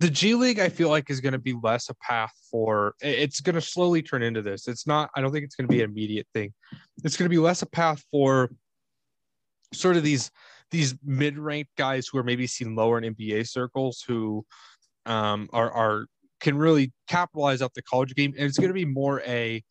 [0.00, 2.94] the G League, I feel like, is going to be less a path for.
[3.00, 4.68] It's going to slowly turn into this.
[4.68, 5.10] It's not.
[5.16, 6.52] I don't think it's going to be an immediate thing.
[7.02, 8.50] It's going to be less a path for
[9.72, 10.30] sort of these
[10.70, 14.44] these mid-ranked guys who are maybe seen lower in NBA circles who
[15.06, 16.06] um, are are
[16.40, 19.62] can really capitalize off the college game, and it's going to be more a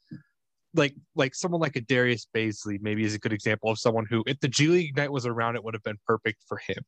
[0.75, 4.23] like like someone like a Darius Bazley maybe is a good example of someone who
[4.27, 6.83] if the G League Ignite was around it would have been perfect for him.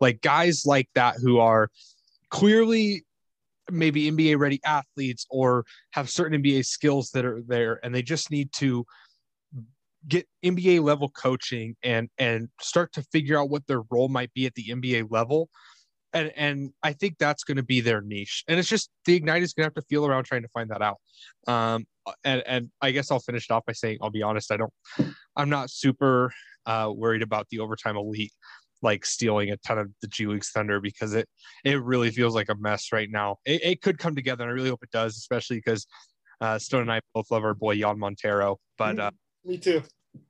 [0.00, 1.68] Like guys like that who are
[2.30, 3.04] clearly
[3.70, 8.30] maybe NBA ready athletes or have certain NBA skills that are there and they just
[8.30, 8.84] need to
[10.08, 14.46] get NBA level coaching and and start to figure out what their role might be
[14.46, 15.48] at the NBA level.
[16.14, 18.44] And and I think that's going to be their niche.
[18.48, 20.70] And it's just the Ignite is going to have to feel around trying to find
[20.70, 20.98] that out.
[21.46, 21.86] Um,
[22.24, 24.72] and and I guess I'll finish it off by saying I'll be honest, I don't
[25.36, 26.32] I'm not super
[26.66, 28.32] uh, worried about the overtime elite
[28.82, 31.28] like stealing a ton of the G League's thunder because it
[31.64, 33.36] it really feels like a mess right now.
[33.44, 35.86] It, it could come together, and I really hope it does, especially because
[36.40, 38.58] uh, Stone and I both love our boy Jean Montero.
[38.76, 39.10] But uh,
[39.44, 39.82] me too.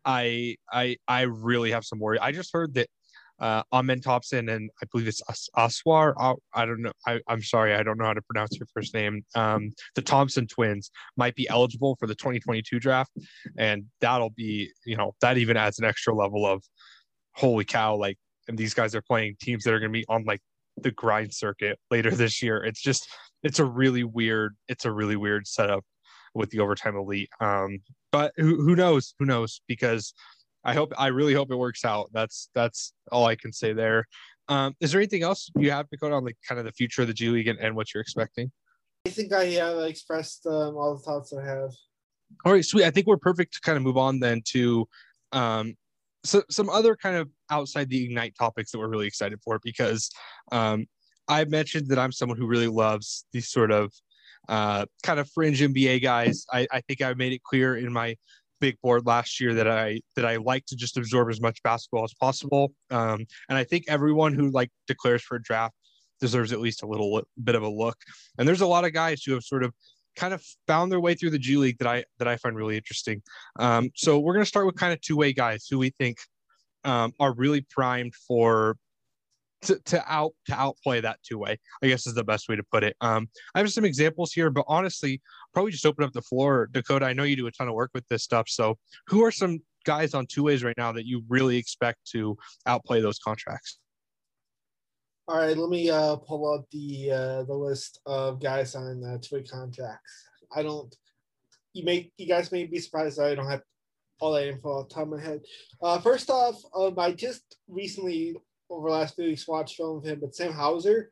[0.05, 2.18] I I I really have some worry.
[2.18, 2.89] I just heard that
[3.43, 6.14] uh, Amen Thompson and I believe it's As- Ausar.
[6.18, 6.93] Uh, I don't know.
[7.07, 9.24] I, am sorry, I don't know how to pronounce your first name.
[9.34, 13.11] Um, the Thompson twins might be eligible for the 2022 draft,
[13.59, 16.62] and that'll be you know that even adds an extra level of
[17.34, 17.97] holy cow!
[17.97, 18.16] Like
[18.49, 20.40] and these guys are playing teams that are going to be on like
[20.76, 22.64] the grind circuit later this year.
[22.64, 23.09] It's just
[23.43, 25.84] it's a really weird it's a really weird setup
[26.34, 27.28] with the overtime elite.
[27.40, 27.80] Um,
[28.11, 29.14] but who, who knows?
[29.18, 29.61] Who knows?
[29.66, 30.14] Because
[30.65, 32.11] I hope I really hope it works out.
[32.13, 34.07] That's that's all I can say there.
[34.49, 37.03] Um, is there anything else you have to go on like kind of the future
[37.03, 38.51] of the G League and, and what you're expecting?
[39.07, 41.71] I think I have expressed um, all the thoughts I have.
[42.45, 42.85] All right, sweet.
[42.85, 44.87] I think we're perfect to kind of move on then to
[45.33, 45.75] um,
[46.25, 50.11] so, some other kind of outside the Ignite topics that we're really excited for because
[50.51, 50.87] um,
[51.29, 53.93] I mentioned that I'm someone who really loves these sort of
[54.49, 56.47] uh, kind of fringe NBA guys.
[56.53, 58.17] I, I think I made it clear in my
[58.63, 62.05] big board last year that I that I like to just absorb as much basketball
[62.05, 62.73] as possible.
[62.91, 65.75] Um, and I think everyone who like declares for a draft
[66.21, 67.99] deserves at least a little bit of a look.
[68.39, 69.75] And there's a lot of guys who have sort of
[70.15, 72.77] kind of found their way through the G League that I that I find really
[72.77, 73.21] interesting.
[73.59, 76.19] Um, so we're going to start with kind of two way guys who we think
[76.85, 78.77] um, are really primed for
[79.63, 81.59] to, to out to outplay that two way.
[81.83, 82.97] I guess is the best way to put it.
[83.01, 85.21] Um, I have some examples here, but honestly,
[85.53, 87.07] probably just open up the floor, Dakota.
[87.07, 88.49] I know you do a ton of work with this stuff.
[88.49, 92.37] So who are some guys on two ways right now that you really expect to
[92.67, 93.79] outplay those contracts?
[95.29, 99.19] All right, let me uh, pull up the uh, the list of guys on uh,
[99.23, 100.29] two way contracts.
[100.55, 100.95] I don't.
[101.73, 103.63] You may you guys may be surprised that I don't have
[104.21, 105.41] all that info off the top of my head.
[105.81, 108.37] Uh, first off, um, I just recently
[108.73, 111.11] over the last few weeks watched film of him, but Sam Hauser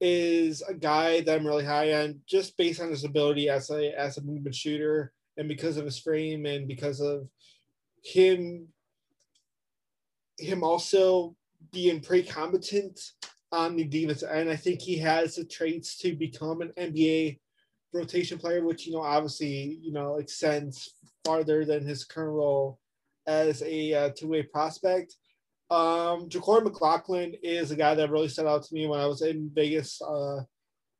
[0.00, 3.98] is a guy that I'm really high on just based on his ability as a
[3.98, 7.28] as a movement shooter and because of his frame and because of
[8.02, 8.66] him
[10.38, 11.36] him also
[11.72, 13.00] being pretty competent
[13.52, 17.38] on the defense and I think he has the traits to become an NBA
[17.92, 20.94] rotation player, which you know obviously you know extends
[21.24, 22.78] farther than his current role
[23.26, 25.16] as a uh, two-way prospect.
[25.72, 29.22] Um, JaQuori McLaughlin is a guy that really stood out to me when I was
[29.22, 30.42] in Vegas, uh,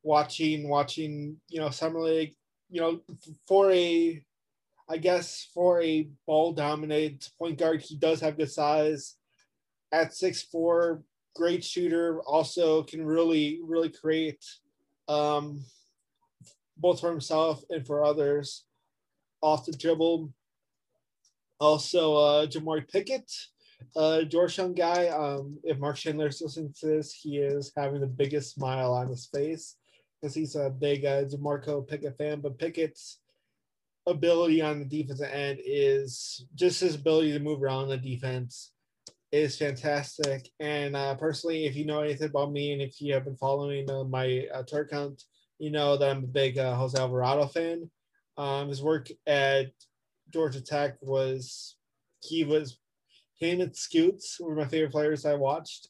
[0.03, 2.35] watching watching you know summer league.
[2.71, 3.01] You know,
[3.47, 4.25] for a,
[4.89, 9.17] I guess for a ball dominated point guard, he does have good size.
[9.93, 11.03] At six four,
[11.37, 12.23] great shooter.
[12.23, 14.43] Also can really really create,
[15.07, 15.67] um,
[16.79, 18.65] both for himself and for others,
[19.43, 20.33] off the dribble.
[21.61, 23.31] Also, uh, Jamorko Pickett
[23.97, 25.09] uh, Georgetown guy.
[25.09, 29.27] Um, if Mark Chandler's listening to this, he is having the biggest smile on his
[29.27, 29.77] face
[30.21, 32.41] because he's a big uh, Jamorko Pickett fan.
[32.41, 33.19] But Pickett's
[34.07, 38.73] ability on the defensive end is just his ability to move around the defense
[39.33, 40.51] is fantastic.
[40.61, 43.91] And uh, personally, if you know anything about me and if you have been following
[43.91, 45.23] uh, my uh, Twitter account,
[45.59, 47.91] you know that I'm a big uh, Jose Alvarado fan.
[48.37, 49.71] Um, his work at
[50.31, 51.77] Georgia Tech was
[52.21, 52.79] he was
[53.43, 55.89] him and Scoots were my favorite players I watched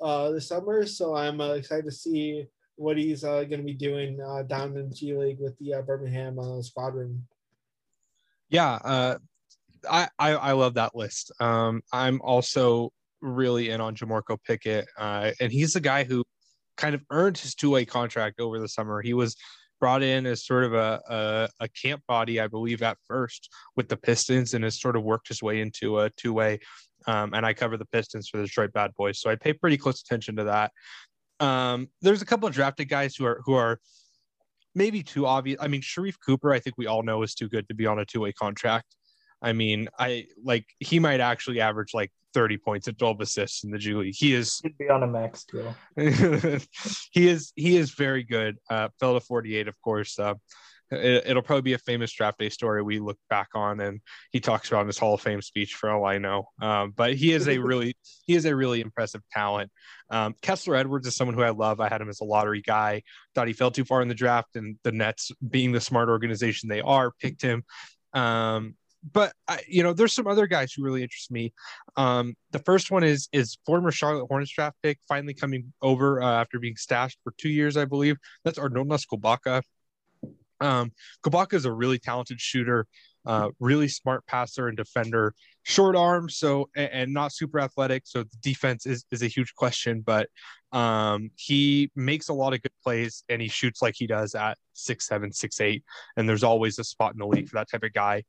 [0.00, 0.86] uh, this summer.
[0.86, 4.76] So I'm uh, excited to see what he's uh, going to be doing uh, down
[4.76, 7.26] in G League with the uh, Birmingham uh, squadron.
[8.48, 9.18] Yeah, uh,
[9.88, 11.30] I, I, I love that list.
[11.40, 16.24] Um, I'm also really in on Jamorko Pickett, uh, and he's the guy who
[16.76, 19.02] kind of earned his two way contract over the summer.
[19.02, 19.36] He was
[19.80, 23.88] brought in as sort of a, a, a, camp body, I believe, at first with
[23.88, 26.60] the Pistons and has sort of worked his way into a two way.
[27.06, 29.78] Um, and I cover the Pistons for the Detroit Bad Boys, so I pay pretty
[29.78, 30.72] close attention to that.
[31.40, 33.80] Um, there's a couple of drafted guys who are who are
[34.74, 35.58] maybe too obvious.
[35.60, 37.98] I mean, Sharife Cooper, I think we all know is too good to be on
[37.98, 38.94] a two way contract.
[39.42, 43.70] I mean, I like he might actually average like 30 points and 12 assists in
[43.70, 44.14] the G League.
[44.16, 45.74] He is He'd be on a max deal.
[45.96, 48.58] he is he is very good.
[48.68, 50.18] Uh, fell to 48, of course.
[50.18, 50.34] Uh,
[50.92, 54.00] it, will probably be a famous draft day story we look back on, and
[54.32, 56.48] he talks about in his Hall of Fame speech for all I know.
[56.60, 59.70] Um, but he is a really he is a really impressive talent.
[60.10, 61.80] Um, Kessler Edwards is someone who I love.
[61.80, 63.02] I had him as a lottery guy.
[63.34, 66.68] Thought he fell too far in the draft, and the Nets, being the smart organization
[66.68, 67.62] they are, picked him.
[68.12, 68.74] Um,
[69.12, 71.52] but I, you know, there's some other guys who really interest me.
[71.96, 76.40] Um, the first one is is former Charlotte Hornets draft pick finally coming over uh,
[76.40, 78.16] after being stashed for two years, I believe.
[78.44, 79.62] That's Arnoldas Kulboka.
[80.60, 80.92] Um,
[81.24, 82.86] Kulboka is a really talented shooter,
[83.24, 88.02] uh, really smart passer and defender, short arm, so and, and, not super athletic.
[88.06, 90.28] So the defense is is a huge question, but
[90.72, 94.58] um, he makes a lot of good plays and he shoots like he does at
[94.74, 95.82] six seven, six eight,
[96.16, 98.22] and there's always a spot in the league for that type of guy.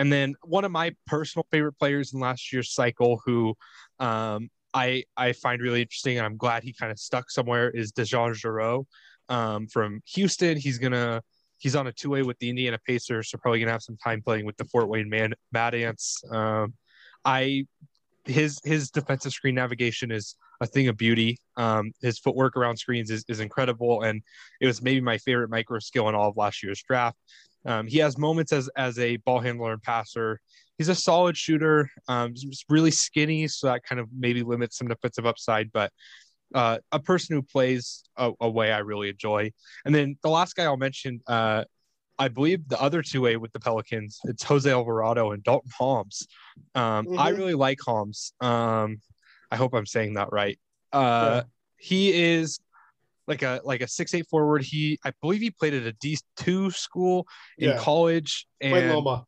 [0.00, 3.54] And then one of my personal favorite players in last year's cycle, who
[3.98, 7.92] um, I I find really interesting, and I'm glad he kind of stuck somewhere, is
[7.92, 8.86] DeJon Jarreau
[9.28, 10.56] um, from Houston.
[10.56, 11.20] He's gonna
[11.58, 14.22] he's on a two way with the Indiana Pacers, so probably gonna have some time
[14.22, 16.24] playing with the Fort Wayne Man Mad Ants.
[16.32, 16.72] Um,
[17.26, 17.66] I
[18.24, 21.36] his his defensive screen navigation is a thing of beauty.
[21.58, 24.22] Um, his footwork around screens is, is incredible, and
[24.62, 27.18] it was maybe my favorite micro skill in all of last year's draft.
[27.66, 30.40] Um, he has moments as as a ball handler and passer.
[30.78, 31.90] He's a solid shooter.
[32.08, 35.70] Um, he's really skinny, so that kind of maybe limits some defensive upside.
[35.72, 35.92] But
[36.54, 39.52] uh, a person who plays a, a, way I really enjoy.
[39.84, 41.64] And then the last guy I'll mention, uh,
[42.18, 46.26] I believe the other two way with the Pelicans, it's Jose Alvarado and Daulton Hommes.
[46.74, 47.18] Um, mm-hmm.
[47.18, 48.32] I really like Hommes.
[48.40, 49.00] Um,
[49.50, 50.58] I hope I'm saying that right.
[50.92, 51.42] Uh, yeah.
[51.76, 52.60] He is
[53.30, 54.62] like a like a six eight forward.
[54.62, 57.26] He I believe he played at a D two school
[57.56, 57.78] in yeah.
[57.78, 59.24] college and Wayne Loma.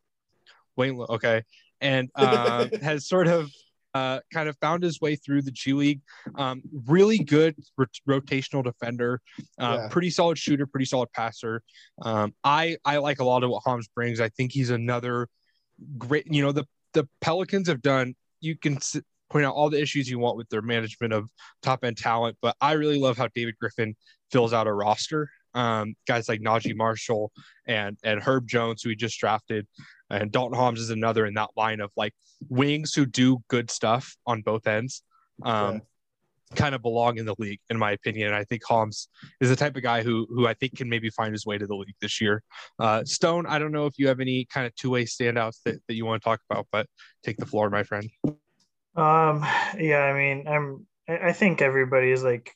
[0.76, 1.42] Wayne, okay,
[1.80, 3.48] and uh, has sort of
[3.94, 6.00] uh, kind of found his way through the G League.
[6.34, 7.54] Um, really good
[8.08, 9.20] rotational defender,
[9.60, 9.88] uh, yeah.
[9.88, 11.62] pretty solid shooter, pretty solid passer.
[12.02, 14.20] Um, I I like a lot of what Hommes brings.
[14.20, 15.28] I think he's another
[15.96, 16.26] great.
[16.26, 18.16] You know the the Pelicans have done.
[18.40, 18.80] You can
[19.32, 21.28] point out all the issues you want with their management of
[21.62, 23.96] top end talent, but I really love how David Griffin
[24.30, 25.30] fills out a roster.
[25.54, 27.32] Um, guys like Naji Marshall
[27.66, 29.66] and and Herb Jones, who he just drafted,
[30.10, 32.14] and Daulton Hommes is another in that line of like
[32.48, 35.02] wings who do good stuff on both ends.
[35.42, 35.80] Um, yeah.
[36.54, 38.26] Kind of belong in the league, in my opinion.
[38.28, 39.08] And I think Hommes
[39.40, 41.66] is the type of guy who who I think can maybe find his way to
[41.66, 42.42] the league this year.
[42.78, 45.76] Uh, Stone, I don't know if you have any kind of two way standouts that,
[45.88, 46.86] that you want to talk about, but
[47.22, 48.10] take the floor, my friend.
[48.94, 49.44] Um,
[49.78, 52.54] yeah, I mean, I'm I think everybody is like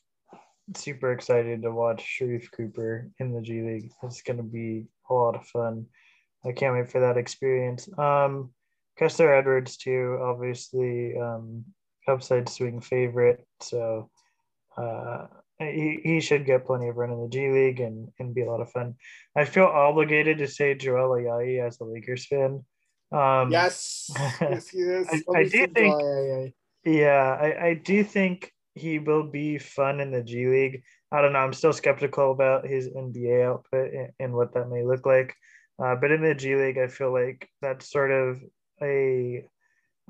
[0.75, 3.91] super excited to watch Sharife Cooper in the G League.
[4.03, 5.87] It's gonna be a lot of fun.
[6.45, 7.89] I can't wait for that experience.
[7.97, 8.51] Um,
[8.97, 11.65] Kessler Edwards too, obviously um,
[12.07, 13.45] upside swing favorite.
[13.61, 14.09] So
[14.77, 15.27] uh,
[15.59, 18.49] he, he should get plenty of run in the G League and, and be a
[18.49, 18.95] lot of fun.
[19.35, 22.63] I feel obligated to say Joel Ayayi as a Lakers fan.
[23.11, 24.09] Um, yes,
[24.41, 25.07] yes, yes.
[25.09, 25.95] I, I do think,
[26.85, 30.83] yeah, I, I do think he will be fun in the G League.
[31.11, 31.39] I don't know.
[31.39, 35.35] I'm still skeptical about his NBA output and, and what that may look like.
[35.79, 38.41] Uh, but in the G League, I feel like that's sort of
[38.81, 39.45] a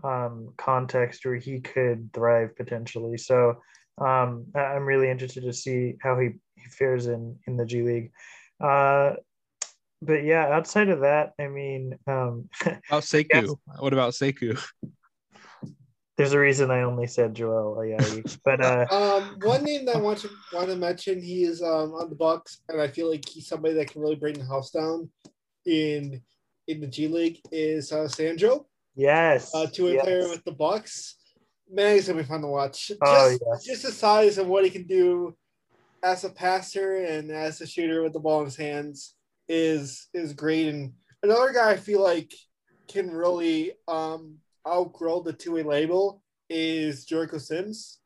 [0.04, 3.18] um, context where he could thrive potentially.
[3.18, 3.62] So
[3.98, 8.12] um, I'm really interested to see how he, he fares in in the G League.
[8.60, 9.14] Uh,
[10.02, 13.28] but yeah, outside of that, I mean, um, about Sekou.
[13.34, 13.50] Yes.
[13.80, 14.64] What about Sekou?
[16.18, 18.39] There's a reason I only said Joel Ayayi.
[18.43, 21.93] But uh, um, one name that I want to want to mention, he is um,
[21.93, 24.72] on the Bucks, and I feel like he's somebody that can really bring the house
[24.72, 25.10] down
[25.66, 26.22] in
[26.68, 28.68] in the G League is uh, Sandro.
[28.95, 29.54] Yes.
[29.54, 30.04] Uh, two way yes.
[30.04, 31.16] player with the Bucks.
[31.70, 32.91] Man, he's gonna be fun to watch.
[33.02, 33.66] Oh, just, yes.
[33.66, 35.36] just the size of what he can do
[36.04, 39.16] as a passer and as a shooter with the ball in his hands
[39.50, 40.68] is is great.
[40.68, 40.93] And
[41.24, 42.34] another guy I feel like
[42.88, 44.38] can really um,
[44.68, 48.00] outgrow the two way label is Jericho Sims.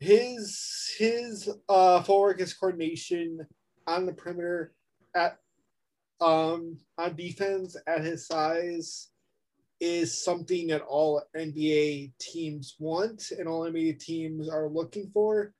[0.00, 3.46] His his uh, forward his coordination
[3.86, 4.72] on the perimeter
[5.14, 5.38] at
[6.20, 9.08] um, on defense at his size
[9.80, 15.52] is something that all NBA teams want and all NBA teams are looking for.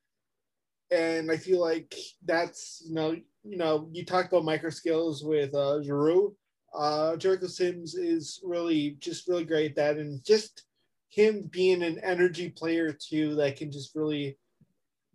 [0.91, 1.93] And I feel like
[2.25, 6.33] that's you know you know you talked about micro skills with uh, Jarreau.
[6.73, 10.65] Uh, Jericho Sims is really just really great at that, and just
[11.09, 14.37] him being an energy player too that can just really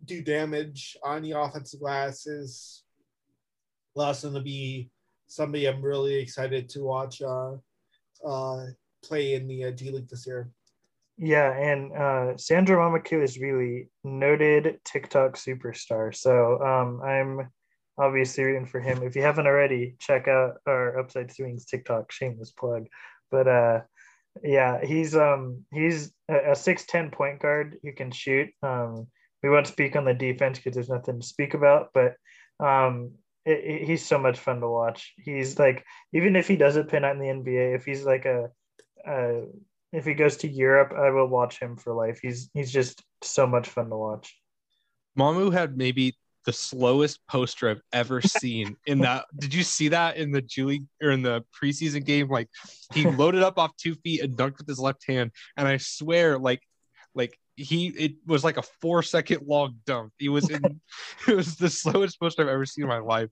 [0.03, 2.83] do damage on the offensive glass is
[3.95, 4.89] him to be
[5.27, 7.53] somebody I'm really excited to watch uh,
[8.25, 8.65] uh,
[9.03, 10.49] play in the uh, G League this year.
[11.17, 16.13] Yeah, and uh, Sandro Mamaku is really noted TikTok superstar.
[16.13, 17.49] So um, I'm
[17.97, 19.03] obviously rooting for him.
[19.03, 22.11] If you haven't already, check out our Upside Swings TikTok.
[22.11, 22.87] Shameless plug.
[23.31, 23.81] But uh,
[24.43, 28.49] yeah, he's um he's a six ten point guard who can shoot.
[28.61, 29.07] Um,
[29.43, 32.15] we won't speak on the defense because there's nothing to speak about, but
[32.59, 33.11] um,
[33.45, 35.13] it, it, he's so much fun to watch.
[35.17, 35.83] He's like,
[36.13, 38.49] even if he doesn't pin out in the NBA, if he's like a,
[39.05, 39.43] a,
[39.93, 42.19] if he goes to Europe, I will watch him for life.
[42.21, 44.35] He's he's just so much fun to watch.
[45.17, 46.15] Mamu had maybe
[46.45, 49.25] the slowest poster I've ever seen in that.
[49.37, 52.29] Did you see that in the Julie or in the preseason game?
[52.29, 52.49] Like
[52.93, 56.37] he loaded up off two feet and dunked with his left hand, and I swear,
[56.37, 56.61] like,
[57.13, 60.11] like he it was like a four second long dunk.
[60.17, 60.61] He was in
[61.27, 63.29] it was the slowest poster I've ever seen in my life.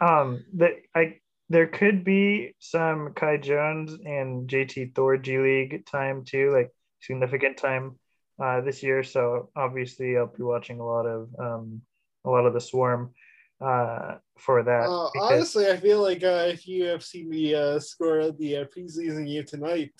[0.00, 1.20] Um the I
[1.50, 6.70] there could be some Kai Jones and JT Thor G League time too, like
[7.00, 7.98] significant time
[8.42, 9.02] uh, this year.
[9.02, 11.82] So obviously I'll be watching a lot of um,
[12.24, 13.10] a lot of the swarm
[13.60, 14.88] uh, for that.
[14.88, 15.32] Uh, because...
[15.32, 18.64] Honestly, I feel like uh, if you have seen the uh, score of the uh,
[18.64, 19.92] preseason game tonight,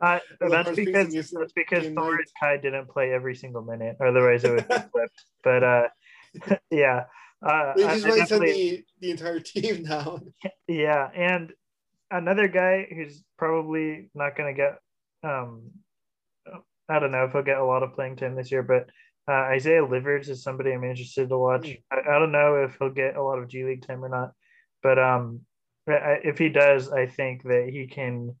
[0.00, 4.50] uh, that's because that's because Thor and Kai didn't play every single minute, otherwise it
[4.52, 5.24] would be flipped.
[5.44, 5.82] But uh,
[6.70, 7.04] yeah,
[7.46, 10.20] uh, they just might send the, the entire team now.
[10.66, 11.52] Yeah, and
[12.10, 14.78] another guy who's probably not going to get,
[15.28, 15.70] um,
[16.88, 18.90] I don't know if he'll get a lot of playing time this year, but
[19.28, 21.66] Uh, Isaiah Livers is somebody I'm interested to watch.
[21.66, 21.82] Mm.
[21.92, 24.32] I, I don't know if he'll get a lot of G League time or not,
[24.82, 25.40] but um,
[25.88, 28.34] I, if he does, I think that he can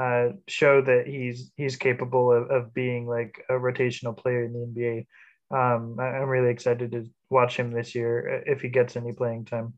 [0.00, 4.80] uh, show that he's he's capable of, of being like a rotational player in the
[4.80, 5.06] NBA.
[5.50, 9.12] Um, I, I'm really excited to watch him this year uh, if he gets any
[9.12, 9.74] playing time.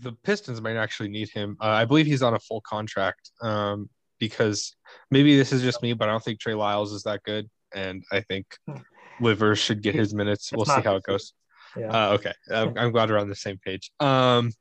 [0.00, 1.56] The Pistons might actually need him.
[1.60, 3.88] Uh, I believe he's on a full contract um,
[4.18, 4.74] because
[5.10, 8.04] maybe this is just me, but I don't think Trey Lyles is that good, and
[8.12, 8.78] I think Hmm.
[9.20, 10.52] Livers should get his minutes.
[10.52, 11.32] We'll see how it goes.
[11.76, 11.88] Yeah.
[11.88, 13.90] Uh, okay, I'm, I'm glad we're on the same page.
[14.00, 14.52] Um,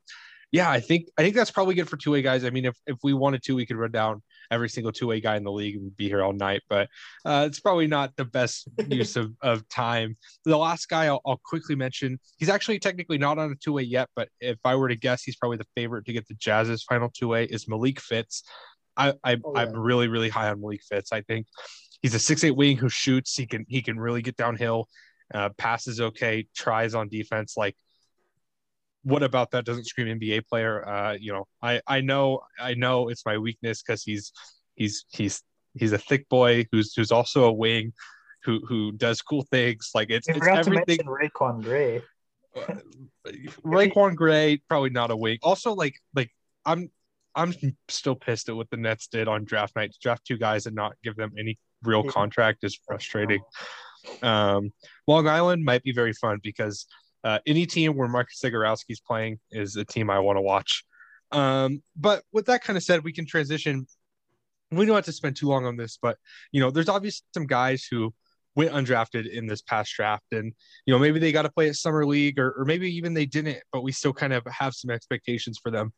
[0.51, 2.45] yeah, I think I think that's probably good for two way guys.
[2.45, 5.19] I mean, if if we wanted to, we could run down every single two way
[5.19, 6.61] guy in the league and be here all night.
[6.69, 6.87] But
[7.25, 10.15] uh, it's probably not the best use of, of time.
[10.45, 13.83] The last guy I'll, I'll quickly mention, he's actually technically not on a two way
[13.83, 16.83] yet, but if I were to guess, he's probably the favorite to get the Jazz's
[16.83, 18.43] final two way is Malik Fitts.
[18.97, 19.61] I, I Oh, yeah.
[19.61, 21.11] I'm really really high on Malik Fitts.
[21.11, 21.47] I think
[22.05, 23.35] he's a six eight wing who shoots.
[23.35, 24.87] He can he can really get downhill.
[25.33, 27.55] Uh, passes okay, tries on defense.
[27.57, 27.75] Like,
[29.01, 30.87] what about that doesn't scream NBA player?
[30.87, 34.31] Uh, you know, I I know I know it's my weakness because he's
[34.75, 35.41] he's he's
[35.73, 37.91] he's a thick boy who's who's also a wing,
[38.43, 39.89] who who does cool things.
[39.95, 40.99] Like it's it's to everything.
[40.99, 42.03] mention Raekwon Gray.
[43.65, 45.39] Raekwon Gray probably not a wing.
[45.41, 46.29] Also, like like
[46.67, 46.91] I'm
[47.33, 47.51] I'm
[47.89, 50.75] still pissed at what the Nets did on draft night to draft two guys and
[50.75, 53.41] not give them any real contract is frustrating.
[54.21, 54.71] Um,
[55.07, 56.85] Long Island might be very fun because
[57.23, 60.83] uh, any team where Marcus Zegarowski's playing is a team I want to watch.
[61.31, 63.87] Um, but with that kind of said, we can transition.
[64.71, 66.17] We don't have to spend too long on this, but
[66.51, 68.13] you know, there's obviously some guys who
[68.55, 70.53] went undrafted in this past draft, and
[70.85, 73.25] you know, maybe they got to play at summer league, or, or maybe even they
[73.25, 75.93] didn't, but we still kind of have some expectations for them.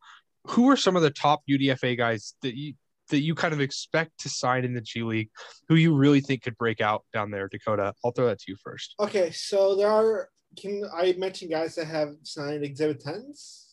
[0.48, 2.74] Who are some of the top UDFA guys that you
[3.10, 5.30] that you kind of expect to sign in the G League,
[5.70, 7.94] who you really think could break out down there, Dakota?
[8.04, 8.96] I'll throw that to you first.
[9.00, 10.30] Okay, so there are.
[10.56, 13.66] Can I mention guys that have signed Exhibit Tens?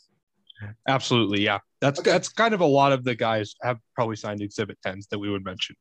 [0.88, 1.58] Absolutely, yeah.
[1.80, 2.10] That's Okay.
[2.10, 5.30] that's kind of a lot of the guys have probably signed Exhibit Tens that we
[5.30, 5.76] would mention.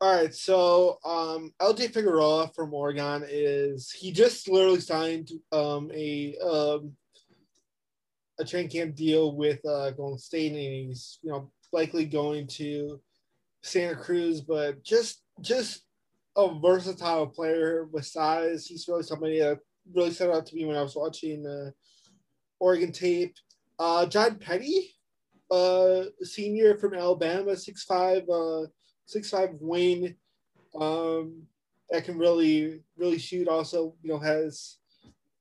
[0.00, 6.36] All right, so um, LJ Figueroa from Oregon is he just literally signed um, a
[6.38, 6.92] um,
[8.38, 13.00] a train camp deal with uh, Golden State, and he's you know likely going to
[13.62, 15.82] Santa Cruz, but just just
[16.36, 18.66] a versatile player with size.
[18.66, 19.58] He's really somebody that
[19.94, 21.70] really stood out to me when I was watching uh,
[22.60, 23.34] Oregon tape.
[23.78, 24.94] Uh, John Petty,
[25.50, 28.28] uh, senior from Alabama, six five.
[28.28, 28.66] Uh,
[29.08, 30.14] six five wing
[30.78, 31.42] um,
[31.90, 33.48] that can really really shoot.
[33.48, 34.76] Also, you know, has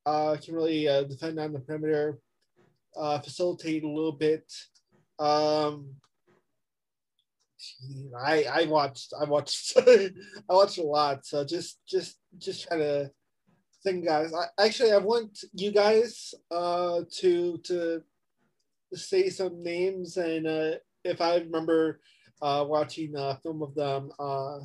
[0.05, 2.19] uh, can really uh, defend on the perimeter,
[2.95, 4.51] uh, facilitate a little bit.
[5.19, 5.95] Um,
[8.19, 10.11] I I watched I watched I
[10.49, 11.25] watched a lot.
[11.25, 13.11] So just just just try to
[13.83, 14.33] think, guys.
[14.33, 18.03] I, actually, I want you guys uh, to to
[18.93, 20.71] say some names and uh,
[21.03, 21.99] if I remember
[22.41, 24.59] uh, watching a film of them, uh,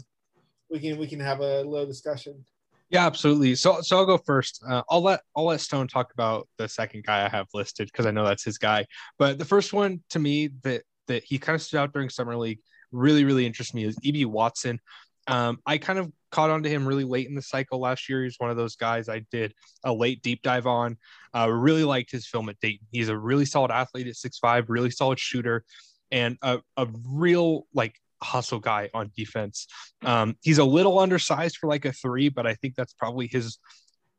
[0.71, 2.45] we can we can have a little discussion.
[2.91, 3.55] Yeah, absolutely.
[3.55, 4.63] So so I'll go first.
[4.69, 8.07] Uh, I'll let I'll let Stone talk about the second guy I have listed because
[8.07, 8.87] I know that's his guy.
[9.19, 12.37] But the first one to me that that he kind of stood out during summer
[12.37, 12.61] league
[12.93, 14.81] really really interests me is Ibi Watson.
[15.29, 18.25] Um, I kind of caught on to him really late in the cycle last year.
[18.25, 20.97] He's one of those guys I did a late deep dive on.
[21.37, 22.87] Uh, really liked his film at Dayton.
[22.91, 25.65] He's a really solid athlete at six five, really solid shooter,
[26.11, 29.67] and a, a real like hustle guy on defense.
[30.05, 33.59] Um, he's a little undersized for like a three, but I think that's probably his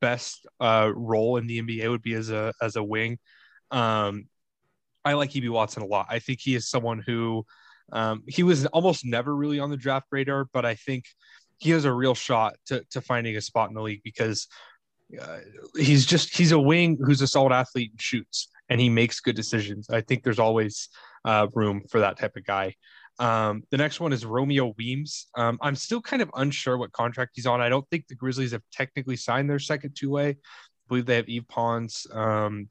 [0.01, 3.19] best uh, role in the NBA would be as a as a wing.
[3.71, 4.28] Um,
[5.05, 6.07] I like Ibi Watson a lot.
[6.09, 7.45] I think he is someone who
[7.93, 11.05] um, he was almost never really on the draft radar, but I think
[11.59, 14.47] he has a real shot to to finding a spot in the league because
[15.21, 15.39] uh,
[15.77, 19.35] he's just he's a wing who's a solid athlete and shoots and he makes good
[19.35, 19.89] decisions.
[19.89, 20.89] I think there's always
[21.25, 22.75] uh, room for that type of guy.
[23.19, 25.27] Um, the next one is Romeo Weems.
[25.37, 27.61] Um, I'm still kind of unsure what contract he's on.
[27.61, 30.29] I don't think the Grizzlies have technically signed their second two way.
[30.29, 30.35] I
[30.87, 32.07] believe they have Yves Pons.
[32.11, 32.69] Um,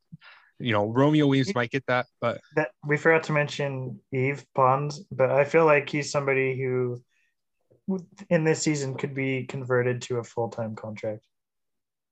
[0.63, 5.01] you know, Romeo Weems might get that, but That we forgot to mention Yves Pons,
[5.11, 7.03] but I feel like he's somebody who
[8.31, 11.27] in this season could be converted to a full time contract.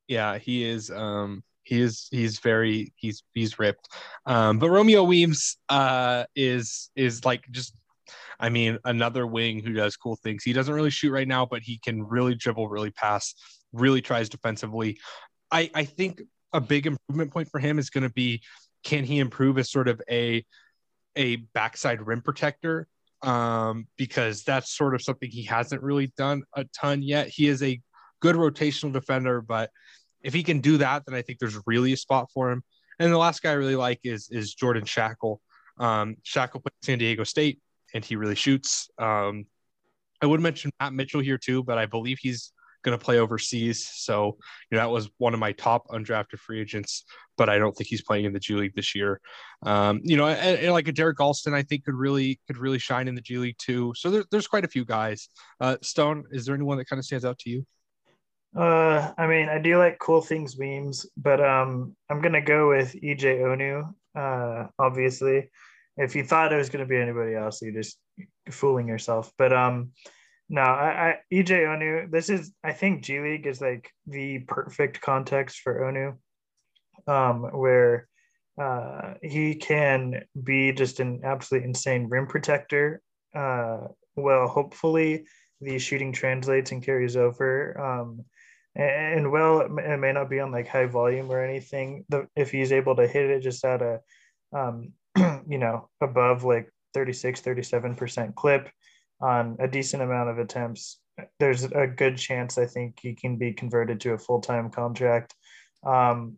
[0.08, 0.90] yeah, he is.
[0.90, 2.08] Um, he is.
[2.10, 2.92] He's very.
[2.96, 3.88] He's he's ripped.
[4.26, 7.74] Um, but Romeo Weems uh, is is like just.
[8.40, 10.42] I mean, another wing who does cool things.
[10.42, 13.34] He doesn't really shoot right now, but he can really dribble, really pass,
[13.72, 14.98] really tries defensively.
[15.50, 16.22] I I think
[16.52, 18.42] a big improvement point for him is going to be
[18.82, 20.44] can he improve as sort of a
[21.16, 22.86] a backside rim protector
[23.22, 27.28] um, because that's sort of something he hasn't really done a ton yet.
[27.28, 27.80] He is a
[28.20, 29.70] good rotational defender, but
[30.22, 32.62] if he can do that, then I think there's really a spot for him.
[32.98, 35.38] And the last guy I really like is is Jordan Schakel.
[35.78, 37.60] Um, Schakel played San Diego State,
[37.94, 38.90] and he really shoots.
[38.98, 39.46] Um,
[40.20, 42.52] I would mention Matt Mitchell here too, but I believe he's
[42.82, 43.88] going to play overseas.
[43.92, 44.38] So,
[44.70, 47.04] you know, that was one of my top undrafted free agents,
[47.36, 49.20] but I don't think he's playing in the G League this year.
[49.64, 52.78] Um, you know, and, and like a Derrick Alston, I think could really could really
[52.78, 53.92] shine in the G League too.
[53.96, 55.28] So there, there's quite a few guys.
[55.60, 57.66] Uh, Stone, is there anyone that kind of stands out to you?
[58.56, 62.94] Uh, I mean, I do like cool things Weems, but um, I'm gonna go with
[62.94, 63.94] EJ Onu.
[64.16, 65.50] Uh, obviously,
[65.96, 67.98] if you thought it was gonna be anybody else, you're just
[68.50, 69.32] fooling yourself.
[69.38, 69.92] But um,
[70.50, 72.10] no, I, I EJ Onu.
[72.10, 78.08] This is I think G League is like the perfect context for Onu, um, where
[78.60, 83.00] uh, he can be just an absolute insane rim protector.
[83.32, 83.86] Uh,
[84.16, 85.24] well, hopefully
[85.60, 87.80] the shooting translates and carries over.
[87.80, 88.24] Um,
[88.74, 92.04] and, and well, it may, it may, not be on like high volume or anything.
[92.08, 94.00] The, if he's able to hit it just at a,
[94.52, 94.94] um,
[95.48, 98.68] you know, above like 36, 37% clip,
[99.20, 100.98] on a decent amount of attempts,
[101.38, 105.34] there's a good chance I think he can be converted to a full time contract.
[105.84, 106.36] Um,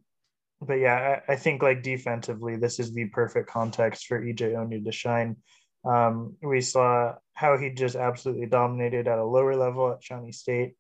[0.60, 4.84] but yeah, I, I, think like defensively, this is the perfect context for EJ Onu
[4.84, 5.36] to shine.
[5.84, 10.74] Um, we saw how he just absolutely dominated at a lower level at Shawnee State.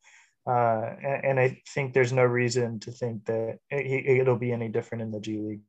[0.46, 4.68] Uh, and, and, I think there's no reason to think that it, it'll be any
[4.68, 5.60] different in the G League.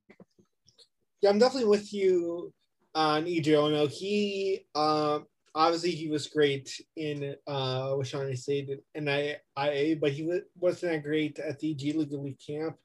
[1.22, 2.52] Yeah, I'm definitely with you
[2.96, 3.88] on EJ Onu.
[3.90, 5.26] He um,
[5.56, 11.40] obviously he was great in uh State and I IA, but he wasn't that great
[11.40, 12.78] at the G League Elite camp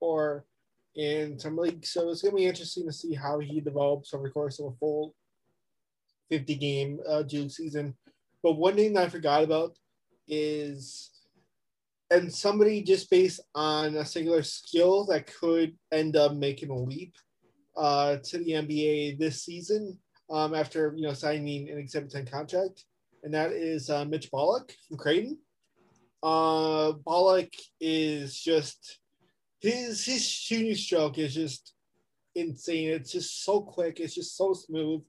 [0.00, 0.44] or
[0.94, 1.84] in some league.
[1.84, 4.76] So it's gonna be interesting to see how he develops over the course of a
[4.78, 5.14] full
[6.30, 7.94] 50 game uh, G League season.
[8.42, 9.76] But one thing that I forgot about
[10.28, 11.10] is
[12.10, 17.14] and somebody just based on a singular skill that could end up making a leap
[17.76, 19.98] uh, to the NBA this season
[20.34, 22.84] um, after you know signing an Exhibit 10 contract,
[23.22, 25.38] and that is uh, Mitch Ballock from Creighton.
[26.24, 28.98] Uh, Ballock is just
[29.60, 31.74] his his shooting stroke is just
[32.34, 32.90] insane.
[32.90, 34.00] It's just so quick.
[34.00, 35.02] It's just so smooth,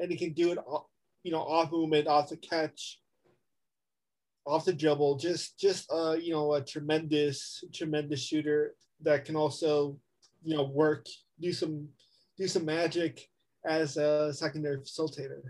[0.00, 0.58] and he can do it,
[1.22, 2.98] you know, off movement, off the catch,
[4.44, 5.16] off the dribble.
[5.18, 9.96] Just just uh, you know, a tremendous tremendous shooter that can also,
[10.42, 11.06] you know, work,
[11.40, 11.86] do some
[12.36, 13.28] do some magic
[13.64, 15.42] as a secondary facilitator.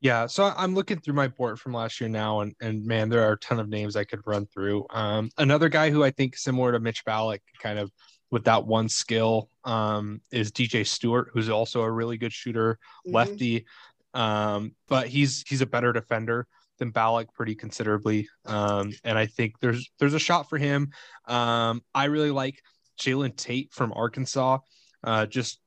[0.00, 3.28] Yeah, so I'm looking through my board from last year now, and and man, there
[3.28, 4.86] are a ton of names I could run through.
[4.90, 7.90] Um, another guy who I think similar to Mitch Ballock, kind of
[8.30, 13.16] with that one skill, um, is DJ Stewart, who's also a really good shooter, mm-hmm.
[13.16, 13.66] lefty,
[14.14, 16.46] um, but he's he's a better defender
[16.78, 20.92] than Ballock pretty considerably, um, and I think there's there's a shot for him.
[21.26, 22.62] Um, I really like
[23.00, 24.58] Jalen Tate from Arkansas.
[25.04, 25.60] Uh, just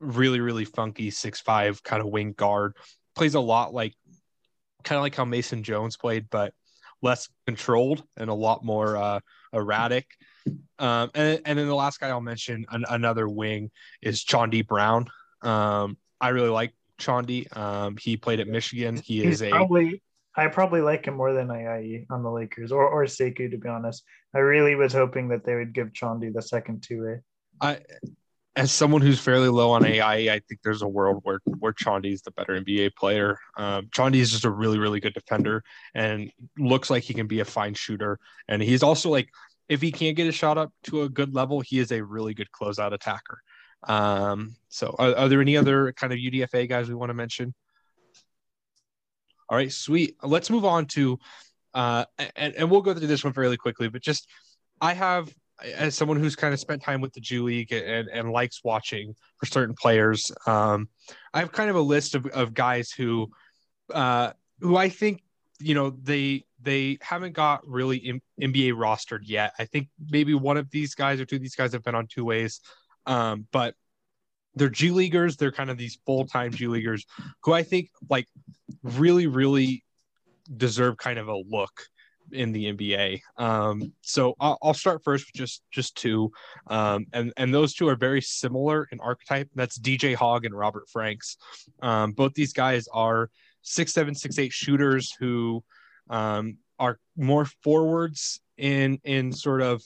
[0.00, 2.76] really, really funky six five kind of wing guard.
[3.14, 3.94] Plays a lot like
[4.84, 6.54] kind of like how Mason Jones played, but
[7.02, 9.20] less controlled and a lot more uh,
[9.52, 10.06] erratic.
[10.78, 13.70] Um, and, and then the last guy I'll mention, an, another wing,
[14.00, 15.08] is Chaundee Brown.
[15.42, 17.54] Um, I really like Chaundee.
[17.56, 18.96] Um, he played at Michigan.
[18.96, 20.02] He He's is a probably
[20.34, 23.68] I probably like him more than Ayayi on the Lakers or or Sekou to be
[23.68, 24.02] honest.
[24.34, 27.20] I really was hoping that they would give Chaundee the second two way.
[27.60, 27.80] I
[28.54, 32.12] as someone who's fairly low on AI, I think there's a world where where Chaundee
[32.12, 33.38] is the better NBA player.
[33.56, 35.62] Um, Chaundee is just a really really good defender
[35.94, 38.18] and looks like he can be a fine shooter.
[38.48, 39.28] And he's also like
[39.68, 42.34] if he can't get a shot up to a good level, he is a really
[42.34, 43.40] good closeout attacker.
[43.84, 47.54] Um, so are, are there any other kind of UDFA guys we want to mention?
[49.48, 50.16] All right, sweet.
[50.22, 51.18] Let's move on to
[51.74, 52.04] uh,
[52.36, 54.28] and, and we'll go through this one fairly quickly, but just
[54.80, 55.32] I have
[55.64, 59.14] as someone who's kind of spent time with the G League and, and likes watching
[59.38, 60.88] for certain players, um,
[61.32, 63.30] I have kind of a list of, of guys who,
[63.92, 65.22] uh, who I think,
[65.58, 69.52] you know, they they haven't got really M- NBA rostered yet.
[69.58, 72.06] I think maybe one of these guys or two of these guys have been on
[72.06, 72.60] two ways,
[73.06, 73.74] um, but
[74.54, 75.36] they're G leaguers.
[75.36, 77.06] They're kind of these full time G leaguers
[77.42, 78.26] who I think like
[78.82, 79.84] really, really
[80.56, 81.86] deserve kind of a look
[82.32, 83.20] in the NBA.
[83.36, 86.32] Um, so I'll, I'll, start first with just just two,
[86.68, 89.48] um, and and those two are very similar in archetype.
[89.54, 91.36] That's DJ Hogg and Robert Franks.
[91.80, 93.30] Um, both these guys are
[93.62, 95.62] six seven six eight shooters who
[96.10, 99.82] um, are more forwards in in sort of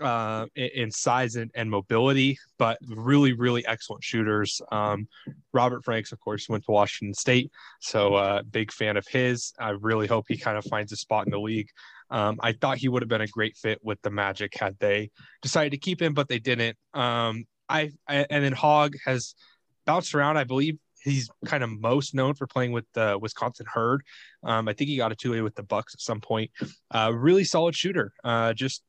[0.00, 4.60] uh, in, size and, and, mobility, but really, really excellent shooters.
[4.72, 5.06] Um,
[5.52, 9.52] Robert Franks, of course, went to Washington State, so uh, big fan of his.
[9.58, 11.68] I really hope he kind of finds a spot in the league.
[12.10, 15.10] Um, I thought he would have been a great fit with the Magic had they
[15.42, 16.76] decided to keep him, but they didn't.
[16.94, 19.34] Um, I, I and then Hogg has
[19.86, 20.36] bounced around.
[20.36, 24.02] I believe he's kind of most known for playing with the Wisconsin Herd.
[24.42, 26.50] Um, I think he got a two way with the Bucks at some point.
[26.90, 28.12] Uh, really solid shooter.
[28.22, 28.82] Uh, just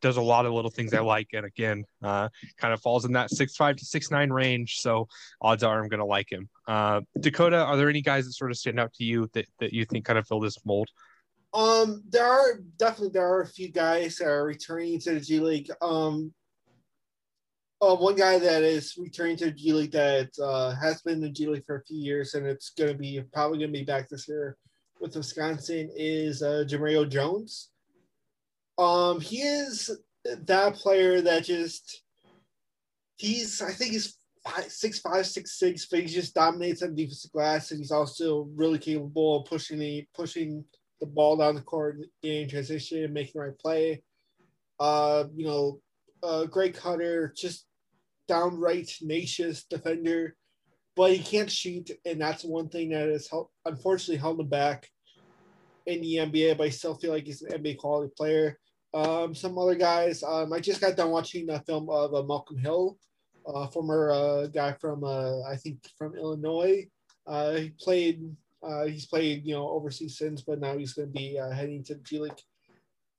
[0.00, 2.28] does a lot of little things I like, and again, uh,
[2.58, 4.80] kind of falls in that six five to six nine range.
[4.80, 5.08] So
[5.40, 6.48] odds are I'm going to like him.
[6.66, 9.72] Uh, Dakota, are there any guys that sort of stand out to you that that
[9.72, 10.88] you think kind of fill this mold?
[11.54, 15.40] Um, there are definitely there are a few guys that are returning to the G
[15.40, 15.70] League.
[15.80, 16.32] Um,
[17.80, 21.20] uh, one guy that is returning to the G League that uh, has been in
[21.20, 23.78] the G League for a few years and it's going to be probably going to
[23.78, 24.56] be back this year
[25.00, 27.70] with Wisconsin is uh, Jemerrio Jones.
[28.78, 29.90] Um, he is
[30.24, 32.02] that player that just
[33.16, 37.32] he's I think he's five, six five six six, but he just dominates on defensive
[37.32, 40.64] glass, and he's also really capable of pushing the pushing
[41.00, 44.02] the ball down the court in transition and making right play.
[44.78, 45.80] Uh, you know,
[46.22, 47.66] a great cutter, just
[48.28, 50.36] downright tenacious defender,
[50.94, 54.88] but he can't shoot, and that's one thing that has helped, unfortunately held him back
[55.86, 56.58] in the NBA.
[56.58, 58.58] But I still feel like he's an NBA quality player.
[58.94, 62.56] Um, some other guys, um, I just got done watching the film of uh, Malcolm
[62.56, 62.98] Hill,
[63.46, 66.86] uh, former uh, guy from uh, I think from Illinois.
[67.26, 68.22] Uh, he played
[68.62, 71.94] uh, he's played, you know, overseas since, but now he's going to be heading to
[71.94, 72.32] the G League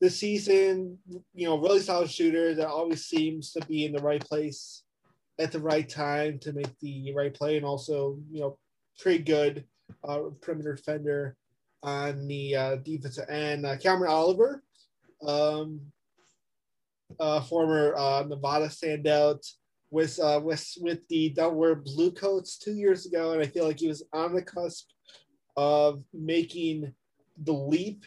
[0.01, 0.97] this season.
[1.34, 4.84] You know, really solid shooter that always seems to be in the right place
[5.39, 8.57] at the right time to make the right play, and also, you know,
[8.99, 9.65] pretty good
[10.41, 11.38] perimeter defender
[11.84, 13.65] on the defensive end.
[13.82, 14.63] Cameron Oliver,
[15.26, 15.82] um,
[17.20, 19.45] uh, former uh, Nevada standout,
[19.89, 23.80] with uh, with with the Delaware Blue Coats two years ago, and I feel like
[23.80, 24.88] he was on the cusp
[25.55, 26.93] of making
[27.43, 28.05] the leap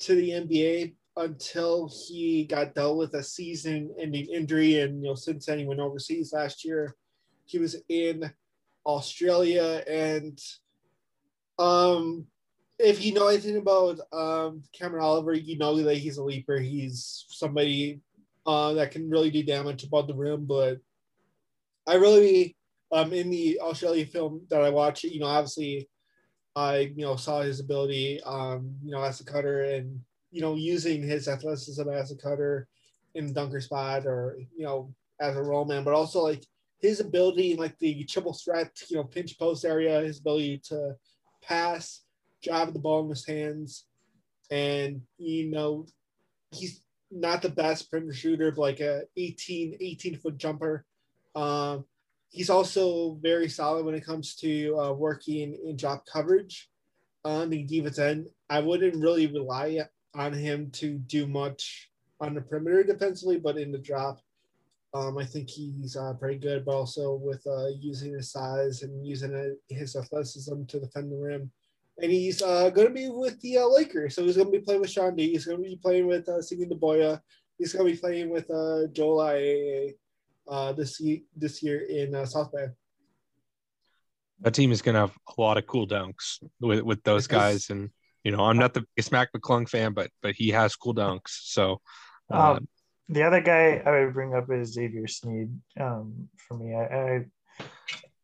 [0.00, 5.46] to the NBA until he got dealt with a season-ending injury, and you know since
[5.46, 6.96] then he went overseas last year.
[7.44, 8.30] He was in
[8.86, 10.38] Australia, and
[11.58, 12.26] um,
[12.82, 16.58] if you know anything about um, Cameron Oliver, you know that he's a leaper.
[16.58, 18.00] He's somebody
[18.46, 20.46] uh, that can really do damage above the rim.
[20.46, 20.78] But
[21.86, 22.56] I really,
[22.92, 25.88] um, in the Australia film that I watched, you know, obviously
[26.56, 30.00] I you know saw his ability um you know as a cutter and
[30.30, 32.66] you know using his athleticism as a cutter
[33.14, 36.44] in dunker spot or you know as a roll man, but also like
[36.78, 40.96] his ability in like the triple threat you know pinch post area, his ability to
[41.42, 42.02] pass,
[42.42, 43.84] drive the ball in his hands,
[44.50, 45.86] and you know
[46.50, 50.84] he's not the best perimeter shooter, but like a 18 18 foot jumper.
[51.34, 51.84] Um,
[52.30, 56.68] he's also very solid when it comes to uh, working in drop coverage
[57.24, 58.28] on the defense end.
[58.48, 59.80] I wouldn't really rely
[60.14, 64.20] on him to do much on the perimeter defensively, but in the drop,
[64.92, 66.64] um, I think he's uh, pretty good.
[66.64, 71.50] But also with uh, using his size and using his athleticism to defend the rim.
[72.02, 74.14] And he's uh, going to be with the uh, Lakers.
[74.14, 75.30] So he's going to be playing with Sean D.
[75.30, 77.20] He's going to be playing with uh, Simi Boya.
[77.58, 79.94] He's going to be playing with uh, Joel Ayayi
[80.48, 82.68] uh, this year, this year in uh, South Bay.
[84.40, 87.68] That team is going to have a lot of cool dunks with, with those guys,
[87.68, 87.90] and
[88.24, 91.28] you know I'm not the biggest Mac McClung fan, but but he has cool dunks.
[91.28, 91.82] So
[92.32, 92.68] uh, um,
[93.10, 95.50] the other guy I would bring up is Xavier Sneed.
[95.78, 97.26] Um, for me, I,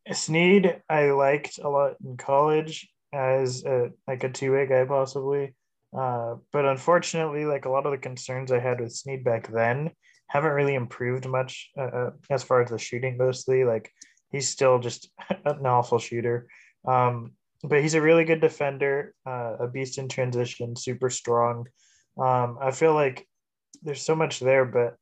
[0.09, 4.85] I Sneed I liked a lot in college as a, like a two way guy
[4.85, 5.55] possibly.
[5.97, 9.91] Uh, but unfortunately, like a lot of the concerns I had with Sneed back then
[10.29, 13.65] haven't really improved much uh, uh as far as the shooting mostly.
[13.65, 13.91] Like
[14.31, 15.11] he's still just
[15.45, 16.47] an awful shooter.
[16.87, 17.33] Um,
[17.65, 21.67] but he's a really good defender, uh, a beast in transition, super strong.
[22.19, 23.27] Um, I feel like
[23.83, 24.97] there's so much there, but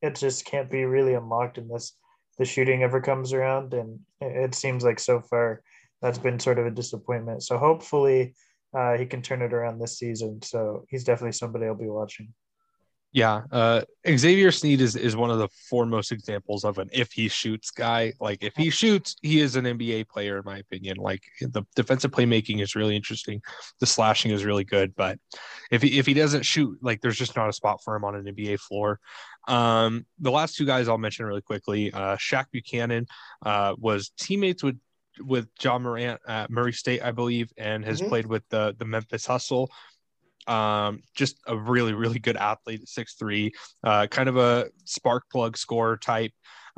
[0.00, 1.92] it just can't be really unlocked unless
[2.38, 3.74] the shooting ever comes around.
[3.74, 5.62] And it seems like so far
[6.00, 7.42] that's been sort of a disappointment.
[7.42, 8.34] So hopefully
[8.74, 10.42] uh, he can turn it around this season.
[10.42, 12.32] So he's definitely somebody I'll be watching.
[13.10, 17.28] Yeah, uh, Xavier Sneed is, is one of the foremost examples of an if he
[17.28, 18.12] shoots guy.
[18.20, 20.98] Like if he shoots, he is an NBA player in my opinion.
[20.98, 23.40] Like the defensive playmaking is really interesting,
[23.80, 25.18] the slashing is really good, but
[25.70, 28.14] if he if he doesn't shoot, like there's just not a spot for him on
[28.14, 29.00] an NBA floor.
[29.48, 31.90] Um, the last two guys I'll mention really quickly.
[31.90, 33.06] Uh, Shaq Buchanan
[33.44, 34.78] uh, was teammates with
[35.20, 38.08] with Ja Morant at Murray State, I believe, and has mm-hmm.
[38.08, 39.70] played with the the Memphis Hustle
[40.46, 43.52] Um, just a really, really good athlete, six three,
[43.84, 46.32] uh, kind of a spark plug scorer type.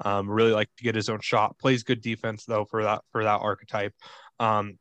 [0.04, 1.58] Um, really like to get his own shot.
[1.58, 3.94] Plays good defense though for that for that archetype.
[4.40, 4.78] Um,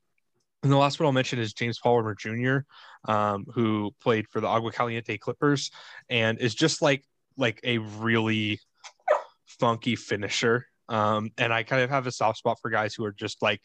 [0.64, 2.60] and the last one I'll mention is James Palmer Jr.,
[3.06, 5.72] um, who played for the Agua Caliente Clippers
[6.10, 7.04] and is just like
[7.38, 8.60] like a really
[9.46, 10.66] funky finisher.
[10.90, 13.62] Um, and I kind of have a soft spot for guys who are just like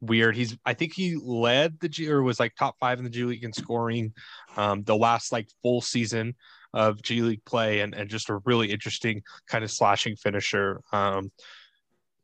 [0.00, 0.34] weird.
[0.34, 3.24] He's I think he led the G or was like top five in the G
[3.24, 4.12] League in scoring
[4.56, 6.34] um, the last like full season
[6.74, 10.80] of G League play and, and just a really interesting kind of slashing finisher.
[10.92, 11.30] Um,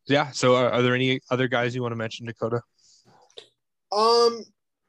[0.06, 0.30] yeah.
[0.30, 2.62] So are, are there any other guys you want to mention, Dakota?
[3.92, 4.44] Um,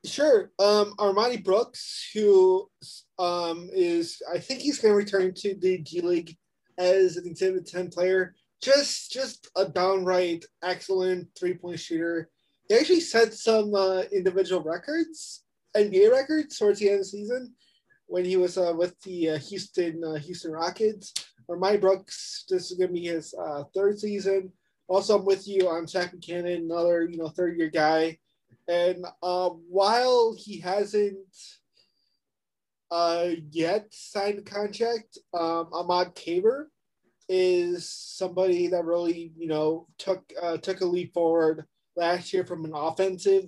[0.06, 0.52] sure.
[0.60, 2.70] Um, Armoni Brooks, who
[3.18, 6.38] um is I think he's going to return to the G League
[6.78, 8.34] as an Exhibit Ten player.
[8.62, 12.30] Just, just a downright excellent three point shooter.
[12.68, 15.44] He actually set some uh, individual records,
[15.76, 17.56] NBA records, towards the end of the season
[18.10, 21.14] when he was uh, with the uh, Houston uh, Houston Rockets.
[21.50, 24.52] Armoni Brooks, this is to be his uh, third season.
[24.88, 28.18] Also, I'm with you on Shaq Buchanan, another you know third year guy.
[28.68, 31.18] And uh, while he hasn't
[32.92, 36.66] uh, yet signed a contract, um, Ahmad Caver
[37.30, 41.64] is somebody that really you know took uh, took a leap forward
[41.96, 43.46] last year from an offensive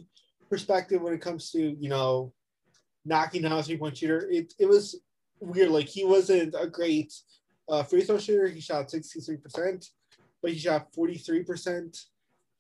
[0.50, 2.32] perspective when it comes to you know
[3.04, 4.30] knocking down a three point shooter.
[4.30, 5.02] It it was
[5.40, 5.72] weird.
[5.72, 7.12] Like he wasn't a great
[7.68, 8.48] uh, free throw shooter.
[8.48, 9.88] He shot sixty three percent,
[10.42, 11.98] but he shot forty three percent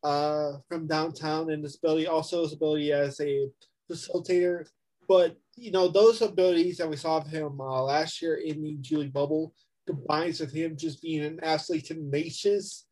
[0.03, 3.47] uh, from downtown, and his ability also his ability as a
[3.89, 4.67] facilitator.
[5.07, 8.95] But you know those abilities that we saw of him uh, last year in the
[8.97, 9.53] League bubble
[9.87, 12.85] combines with him just being an absolutely tenacious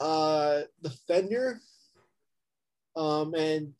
[0.00, 1.60] uh, defender,
[2.96, 3.72] um, and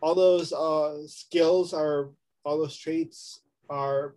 [0.00, 2.10] all those uh, skills are
[2.44, 4.14] all those traits are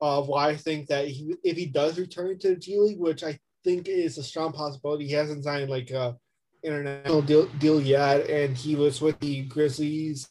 [0.00, 3.24] uh, why I think that he, if he does return to the G League, which
[3.24, 5.06] I think is a strong possibility.
[5.06, 6.16] He hasn't signed like a
[6.62, 10.28] international deal, deal yet, and he was with the Grizzlies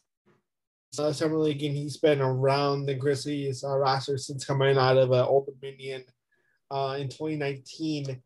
[0.98, 5.12] uh, summer league, and he's been around the Grizzlies uh, roster since coming out of
[5.12, 6.04] uh, Old Dominion
[6.70, 8.20] uh, in 2019.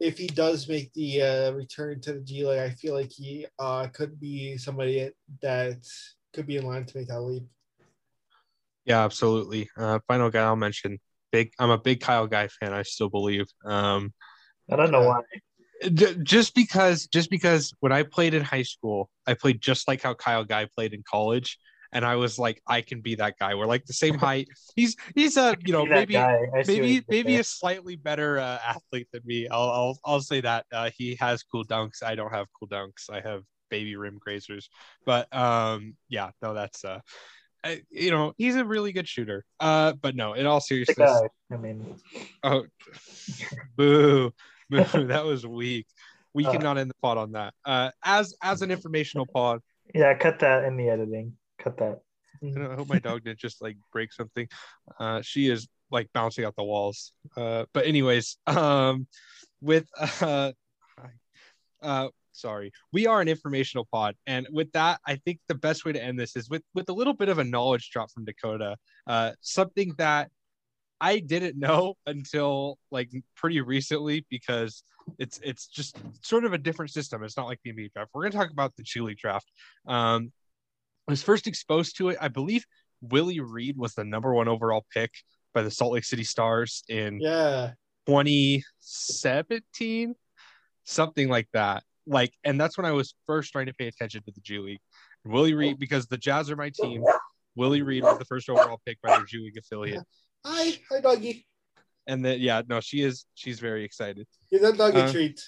[0.00, 3.46] If he does make the uh, return to the G League, I feel like he
[3.58, 5.10] uh, could be somebody
[5.40, 5.86] that
[6.32, 7.44] could be in line to make that leap.
[8.84, 9.70] Yeah, absolutely.
[9.76, 10.98] Uh, final guy I'll mention.
[11.32, 11.52] Big.
[11.58, 12.72] I'm a big Kyle Guy fan.
[12.72, 13.46] I still believe.
[13.64, 14.12] Um,
[14.70, 15.20] I don't know why.
[16.22, 20.14] just because, just because when I played in high school, I played just like how
[20.14, 21.58] Kyle Guy played in college,
[21.94, 23.54] and I was like, I can be that guy.
[23.54, 24.48] We're like the same height.
[24.76, 26.18] He's he's a you know maybe
[26.66, 29.48] maybe maybe a slightly better uh, athlete than me.
[29.48, 30.66] I'll I'll I'll say that.
[30.72, 32.02] Uh, he has cool dunks.
[32.02, 33.08] I don't have cool dunks.
[33.10, 34.66] I have baby rim grazers.
[35.06, 37.00] But um, yeah, no, that's uh,
[37.64, 39.44] I, you know, he's a really good shooter.
[39.58, 41.96] Uh, but no, in all seriousness, I mean,
[42.42, 42.64] oh,
[43.76, 44.32] boo,
[44.68, 45.86] boo, that was weak.
[46.34, 47.54] We uh, cannot end the pod on that.
[47.64, 49.60] Uh, as as an informational pod.
[49.94, 51.36] Yeah, cut that in the editing.
[51.64, 52.00] Cut that.
[52.44, 54.46] I hope my dog didn't just like break something.
[55.00, 57.12] Uh, she is like bouncing off the walls.
[57.36, 59.06] Uh, but anyways, um,
[59.60, 59.88] with
[60.20, 60.52] uh,
[61.82, 65.92] uh, sorry we are an informational pod and with that i think the best way
[65.92, 68.76] to end this is with with a little bit of a knowledge drop from dakota
[69.06, 70.28] uh something that
[71.00, 74.82] i didn't know until like pretty recently because
[75.18, 78.22] it's it's just sort of a different system it's not like the nba draft we're
[78.22, 79.50] going to talk about the G League draft
[79.86, 80.32] um
[81.08, 82.64] I was first exposed to it i believe
[83.00, 85.10] willie reed was the number one overall pick
[85.52, 87.72] by the salt lake city stars in yeah
[88.06, 90.14] 2017
[90.84, 94.30] something like that like, and that's when I was first trying to pay attention to
[94.30, 94.80] the G League.
[95.24, 97.02] Willie Reed, because the Jazz are my team.
[97.56, 100.04] Willie Reed was the first overall pick by their G League affiliate.
[100.44, 101.46] Hi, hi, doggy.
[102.06, 103.24] And then, yeah, no, she is.
[103.34, 104.26] She's very excited.
[104.50, 105.40] Give that dog a uh, treat.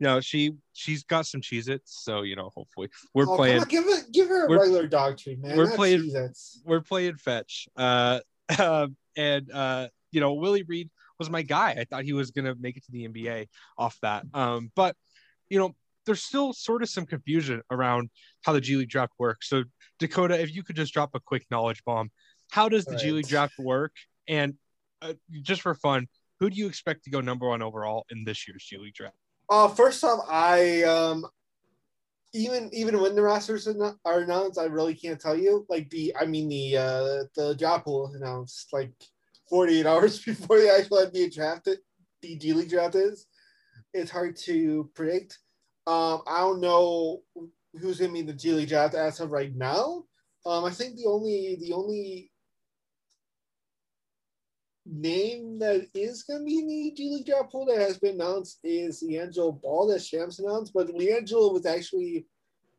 [0.00, 3.60] No, she she's got some Cheez-Its, so you know, hopefully we're oh, playing.
[3.60, 5.56] On, give it, give her a regular dog treat, man.
[5.56, 6.00] We're Not playing.
[6.00, 6.62] Cheez-Its.
[6.64, 7.68] We're playing fetch.
[7.76, 8.20] Uh,
[8.58, 11.76] uh, and uh, you know, Willie Reed was my guy.
[11.78, 14.24] I thought he was gonna make it to the NBA off that.
[14.32, 14.96] Um, but
[15.50, 15.74] you know,
[16.06, 18.08] there's still sort of some confusion around
[18.42, 19.50] how the G League draft works.
[19.50, 19.64] So,
[19.98, 22.10] Dakota, if you could just drop a quick knowledge bomb,
[22.50, 23.00] how does the right.
[23.00, 23.92] G League draft work?
[24.26, 24.54] And
[25.02, 25.12] uh,
[25.42, 26.08] just for fun,
[26.38, 29.14] who do you expect to go number one overall in this year's G League draft?
[29.50, 31.26] Uh, first off, I um,
[32.32, 33.66] even even when the rosters
[34.04, 35.66] are announced, I really can't tell you.
[35.68, 38.92] Like the, I mean the uh, the job pool announced like
[39.48, 41.68] 48 hours before the actual NBA draft,
[42.22, 43.26] the G League draft is.
[43.92, 45.38] It's hard to predict.
[45.86, 47.22] Um, I don't know
[47.80, 50.04] who's to be the G League draft as of right now,
[50.46, 52.29] Um, I think the only the only
[54.90, 58.14] name that is going to be in the G League draft pool that has been
[58.14, 62.26] announced is LiAngelo Ball that Shams announced, but LiAngelo was actually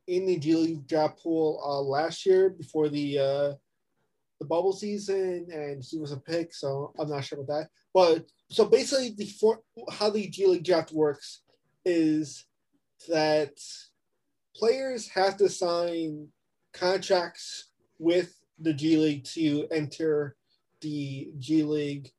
[0.08, 3.54] in the G League draft pool uh, last year before the uh,
[4.40, 7.70] the bubble season, and he was a pick, so I'm not sure about that.
[7.94, 9.60] But so basically, the for,
[9.92, 11.42] how the G League draft works
[11.86, 12.46] is
[13.08, 13.54] that
[14.56, 16.28] players have to sign
[16.74, 17.70] contracts
[18.00, 20.36] with the G League to enter
[20.82, 22.12] the G League,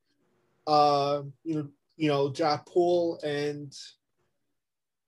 [0.66, 3.72] uh, you know, you know, draft pool, and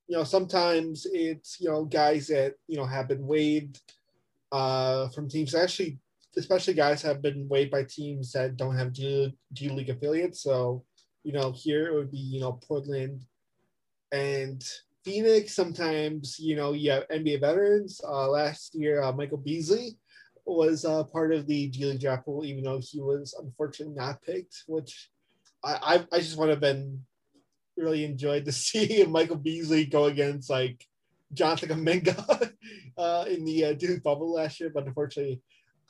[0.07, 3.81] you know, sometimes it's you know guys that you know have been waived
[4.51, 5.55] uh, from teams.
[5.55, 5.99] Actually,
[6.37, 10.41] especially guys have been waived by teams that don't have G, G League affiliates.
[10.41, 10.83] So,
[11.23, 13.21] you know, here it would be you know Portland
[14.11, 14.63] and
[15.03, 15.55] Phoenix.
[15.55, 18.01] Sometimes you know you have NBA veterans.
[18.03, 19.97] Uh, last year, uh, Michael Beasley
[20.53, 24.21] was uh, part of the G League draft pool, even though he was unfortunately not
[24.21, 25.09] picked, which
[25.63, 25.73] I,
[26.11, 27.01] I, I just would have been
[27.77, 30.85] really enjoyed to see Michael Beasley go against like
[31.33, 32.51] Jonathan Kuminga
[32.97, 35.41] uh, in the uh, Duke bubble last year, but unfortunately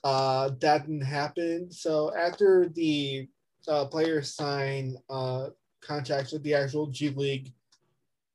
[0.06, 1.72] uh, that didn't happen.
[1.72, 3.28] So after the
[3.68, 5.48] uh, players sign uh,
[5.82, 7.52] contracts with the actual G League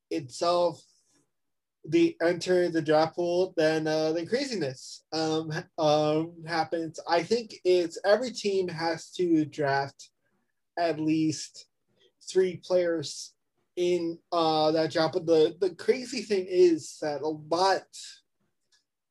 [0.09, 0.83] itself,
[1.85, 6.99] they enter the draft pool, then uh, then craziness um, um, happens.
[7.07, 10.09] I think it's every team has to draft
[10.77, 11.65] at least
[12.29, 13.33] three players
[13.75, 15.13] in uh, that draft.
[15.13, 17.83] But the the crazy thing is that a lot,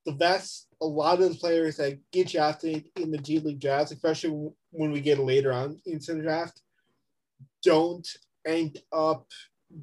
[0.07, 3.91] the best, a lot of the players that get drafted in the G League draft,
[3.91, 6.61] especially when we get later on into the draft,
[7.65, 8.07] don't
[8.47, 9.27] end up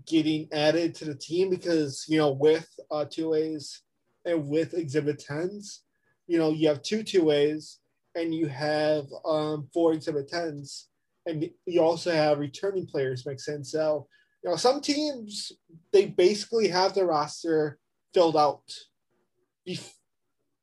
[0.06, 3.82] getting added to the team because you know with uh, two ways
[4.26, 5.80] and with exhibit 10s
[6.28, 7.80] you know you have two two ways
[8.16, 10.86] and you have um, four exhibit 10s
[11.28, 13.72] and you also have returning players makes sense?
[13.72, 14.08] So
[14.44, 15.52] you know some teams
[15.92, 17.78] they basically have their roster
[18.14, 18.64] filled out
[19.68, 19.94] bef-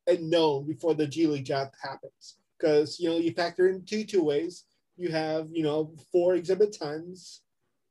[0.06, 2.36] and known before the g league draft happens.
[2.59, 4.64] Because you know you factor in two two ways
[4.96, 7.40] you have you know four exhibit 10s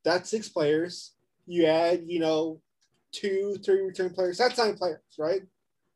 [0.03, 1.12] that's six players
[1.45, 2.61] you add, you know,
[3.13, 4.37] two, three return players.
[4.37, 5.41] That's nine players, right?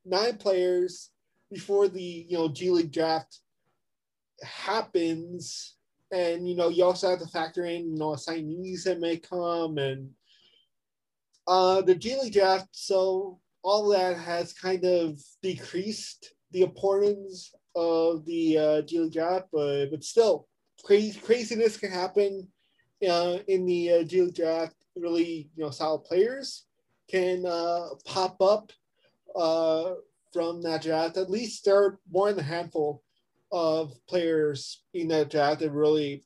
[0.05, 1.09] Nine players
[1.51, 3.39] before the you know G League draft
[4.43, 5.75] happens,
[6.11, 9.77] and you know you also have to factor in you know assignees that may come
[9.77, 10.09] and
[11.47, 12.69] uh, the G League draft.
[12.71, 19.47] So all that has kind of decreased the importance of the uh, G League draft,
[19.51, 20.47] but but still,
[20.85, 22.47] crazy craziness can happen
[23.07, 26.65] uh, in the uh, G League draft really you know solid players
[27.09, 28.71] can uh, pop up
[29.35, 29.93] uh,
[30.33, 31.17] from that draft.
[31.17, 33.01] At least there are more than a handful
[33.51, 36.23] of players in that draft that really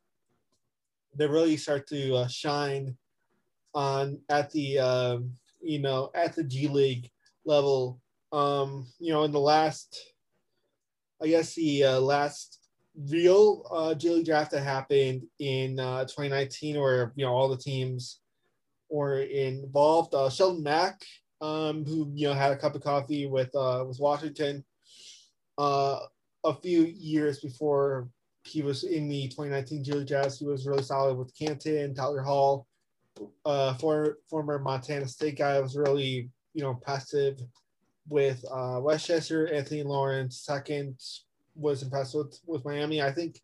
[1.16, 2.96] that really start to uh, shine
[3.74, 7.10] on at the um, you know at the G League
[7.46, 8.00] level.
[8.32, 10.14] Um, you know, in the last,
[11.22, 12.60] I guess the uh, last
[13.10, 17.58] real uh, G League draft that happened in uh, 2019, where you know all the
[17.58, 18.21] teams
[18.92, 20.14] or involved.
[20.14, 21.02] Uh, Sheldon Mack,
[21.40, 24.64] um, who you know had a cup of coffee with uh, with Washington
[25.58, 26.00] uh,
[26.44, 28.08] a few years before
[28.44, 30.38] he was in the 2019 G League Jazz.
[30.38, 32.68] He was really solid with Canton, Tyler Hall,
[33.46, 35.60] uh, for, former Montana State guy.
[35.60, 37.40] Was really you know passive
[38.10, 39.52] with uh, Westchester.
[39.52, 41.00] Anthony Lawrence second
[41.56, 43.02] was impressed with, with Miami.
[43.02, 43.40] I think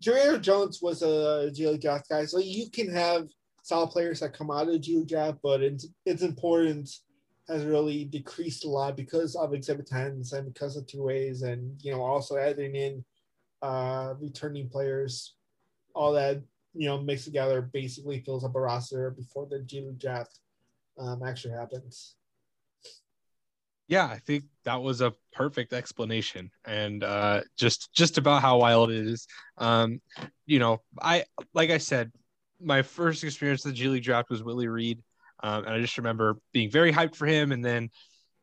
[0.00, 3.26] Jerry Jones was a League draft guy, so you can have
[3.64, 7.02] solid players that come out of the League draft, but its, its importance
[7.48, 11.78] has really decreased a lot because of exhibit 10s and because of two ways and
[11.82, 13.04] you know also adding in
[13.62, 15.34] uh returning players.
[15.94, 16.42] All that
[16.74, 20.40] you know mixed together basically fills up a roster before the G League draft
[20.98, 22.16] um, actually happens.
[23.88, 28.90] Yeah i think that was a perfect explanation and uh just just about how wild
[28.90, 29.26] it is.
[29.58, 30.00] Um
[30.46, 31.24] you know i
[31.54, 32.10] like i said
[32.64, 35.02] my first experience the G League draft was Willie Reed,
[35.42, 37.52] um, and I just remember being very hyped for him.
[37.52, 37.90] And then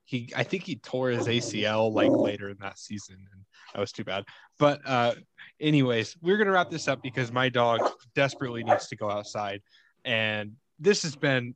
[0.06, 3.44] he, I think he tore his ACL like later in that season, and
[3.74, 4.26] that was too bad.
[4.60, 5.16] But uh,
[5.60, 7.82] anyways, we're gonna wrap this up because my dog
[8.16, 9.62] desperately needs to go outside,
[10.06, 11.56] and this has been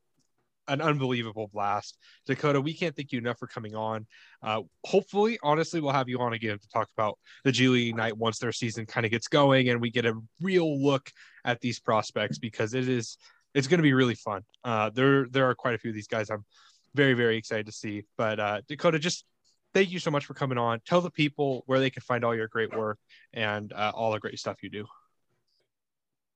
[0.67, 1.97] an unbelievable blast.
[2.25, 4.07] Dakota, we can't thank you enough for coming on.
[4.41, 8.17] Uh, hopefully, honestly, we'll have you on again to talk about the G League night
[8.17, 11.11] once their season kind of gets going and we get a real look
[11.45, 13.17] at these prospects because it is
[13.53, 14.41] it's going to be really fun.
[14.65, 16.43] Uh, there there are quite a few of these guys I'm
[16.93, 18.03] very very excited to see.
[18.17, 19.25] But uh, Dakota, just
[19.73, 20.81] thank you so much for coming on.
[20.85, 22.97] Tell the people where they can find all your great work
[23.33, 24.85] and uh, all the great stuff you do.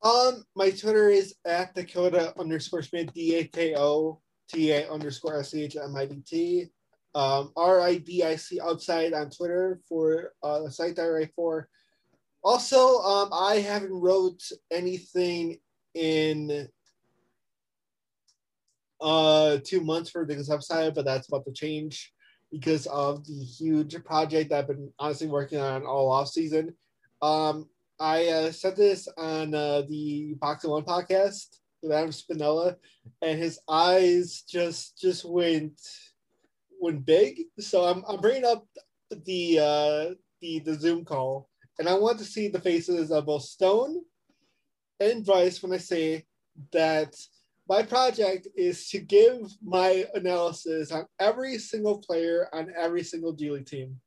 [0.02, 5.40] Um, my Twitter is at Dakota underscore Schmidt, D A K O T A underscore
[5.40, 6.66] S H M I D T.
[7.16, 11.08] Um, R I D I C upside on Twitter for uh, the site that I
[11.08, 11.68] write for.
[12.44, 14.42] Also, um, I haven't wrote
[14.72, 15.60] anything
[15.96, 16.68] in
[19.02, 22.14] uh two months for this website, but that's about to change
[22.52, 26.74] because of the huge project I've been honestly working on all off season.
[27.22, 31.48] Um, I uh, said this on uh, the Box One podcast
[31.82, 32.76] with Adam Spinella,
[33.22, 35.80] and his eyes just just went
[36.80, 37.42] went big.
[37.60, 38.66] So I'm I'm bringing up
[39.12, 41.49] the uh, the the Zoom call,
[41.80, 44.02] and I want to see the faces of both Stone
[45.00, 46.26] and Bryce when I say
[46.74, 47.16] that
[47.70, 53.50] my project is to give my analysis on every single player on every single G
[53.50, 54.02] League team.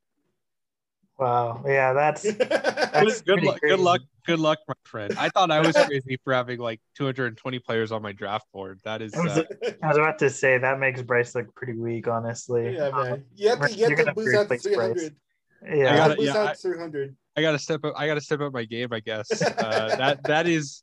[1.19, 1.63] Wow.
[1.67, 3.61] Yeah, that's, that's good, good luck.
[3.61, 3.77] Crazy.
[3.77, 4.01] Good luck.
[4.25, 5.15] Good luck, my friend.
[5.19, 8.81] I thought I was crazy for having like 220 players on my draft board.
[8.85, 9.15] That is.
[9.15, 9.45] I was, uh,
[9.83, 12.75] I was about to say that makes Bryce look pretty weak, honestly.
[12.77, 13.13] Yeah, man.
[13.13, 14.95] Um, you have to, you have to boost out 300.
[14.95, 15.11] Bryce.
[15.65, 17.17] Yeah, I gotta, boost yeah, out 300.
[17.37, 17.95] I, I gotta step up.
[17.97, 18.89] I gotta step up my game.
[18.93, 20.83] I guess uh, that that is.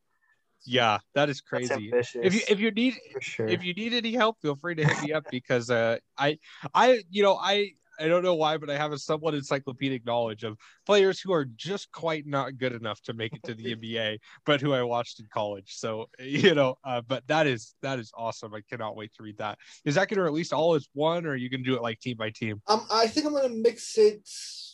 [0.66, 1.90] Yeah, that is crazy.
[1.94, 3.48] If you if you need sure.
[3.48, 6.38] if you need any help, feel free to hit me up because uh, I
[6.74, 10.44] I you know I I don't know why, but I have a somewhat encyclopedic knowledge
[10.44, 14.20] of players who are just quite not good enough to make it to the NBA,
[14.46, 15.76] but who I watched in college.
[15.76, 18.54] So you know, uh, but that is that is awesome.
[18.54, 19.60] I cannot wait to read that.
[19.84, 21.82] Is that going to release all as one, or are you going to do it
[21.82, 22.62] like team by team?
[22.68, 24.28] Um, I think I'm going to mix it.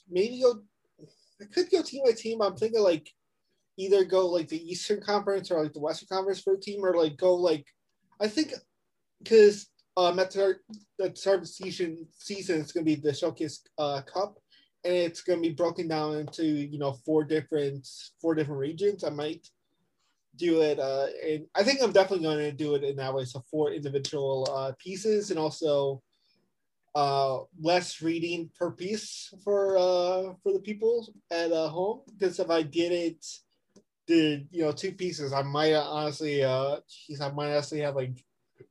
[0.09, 0.61] Maybe go.
[1.41, 2.41] I could go team by team.
[2.41, 3.09] I'm thinking like
[3.77, 6.95] either go like the Eastern Conference or like the Western Conference for a team, or
[6.95, 7.65] like go like
[8.19, 8.53] I think
[9.21, 9.67] because
[9.97, 10.55] um, at the,
[10.97, 14.37] the start of the season, season it's going to be the Showcase uh, Cup,
[14.83, 17.87] and it's going to be broken down into you know four different
[18.21, 19.03] four different regions.
[19.03, 19.47] I might
[20.35, 23.25] do it, uh, and I think I'm definitely going to do it in that way.
[23.25, 26.01] So four individual uh, pieces, and also
[26.95, 32.01] uh, less reading per piece for uh, for the people at uh, home.
[32.17, 33.25] Because if I did it,
[34.07, 38.17] did you know two pieces, I might honestly, uh, geez, I might honestly have like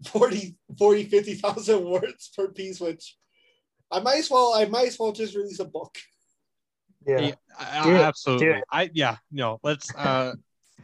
[0.06, 3.16] 40, 40 50,000 words per piece, which
[3.90, 5.96] I might as well, I might as well just release a book.
[7.06, 8.62] Yeah, yeah absolutely.
[8.72, 10.34] I, yeah, no, let's, uh,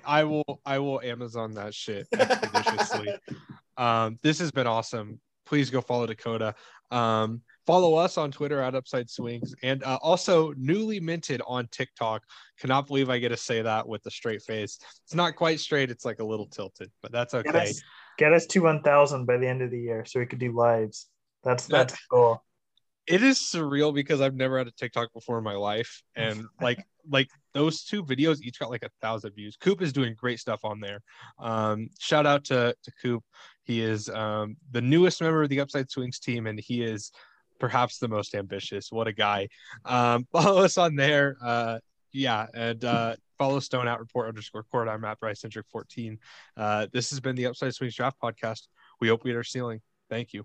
[0.05, 3.13] I will, I will Amazon that shit expeditiously.
[3.77, 5.21] um, this has been awesome.
[5.47, 6.55] Please go follow Dakota.
[6.91, 9.55] Um, follow us on Twitter at Upside Swings.
[9.63, 12.23] And uh, also newly minted on TikTok.
[12.59, 14.79] Cannot believe I get to say that with a straight face.
[15.05, 17.73] It's not quite straight, it's like a little tilted, but that's okay.
[18.19, 21.09] get us to 1000 by the end of the year so we could do lives.
[21.45, 22.43] That's that's the goal.
[23.07, 26.03] It is surreal because i've never had a tiktok before in my life.
[26.15, 29.57] And like like those two videos each got like a thousand views.
[29.57, 31.01] Coop is doing great stuff on there.
[31.39, 33.25] Um shout out to to coop
[33.71, 37.13] he is um the newest member of the upside swings team and he is
[37.61, 39.49] perhaps the most ambitious what a guy
[39.85, 41.79] um follow us on there uh
[42.13, 44.87] yeah and uh Follow Stone at report underscore court.
[44.87, 46.19] I'm at Bryce Centric 14.
[46.59, 48.67] Uh, this has been the Upside Swings Draft Podcast.
[49.01, 49.81] We hope we hit our ceiling.
[50.11, 50.45] Thank you.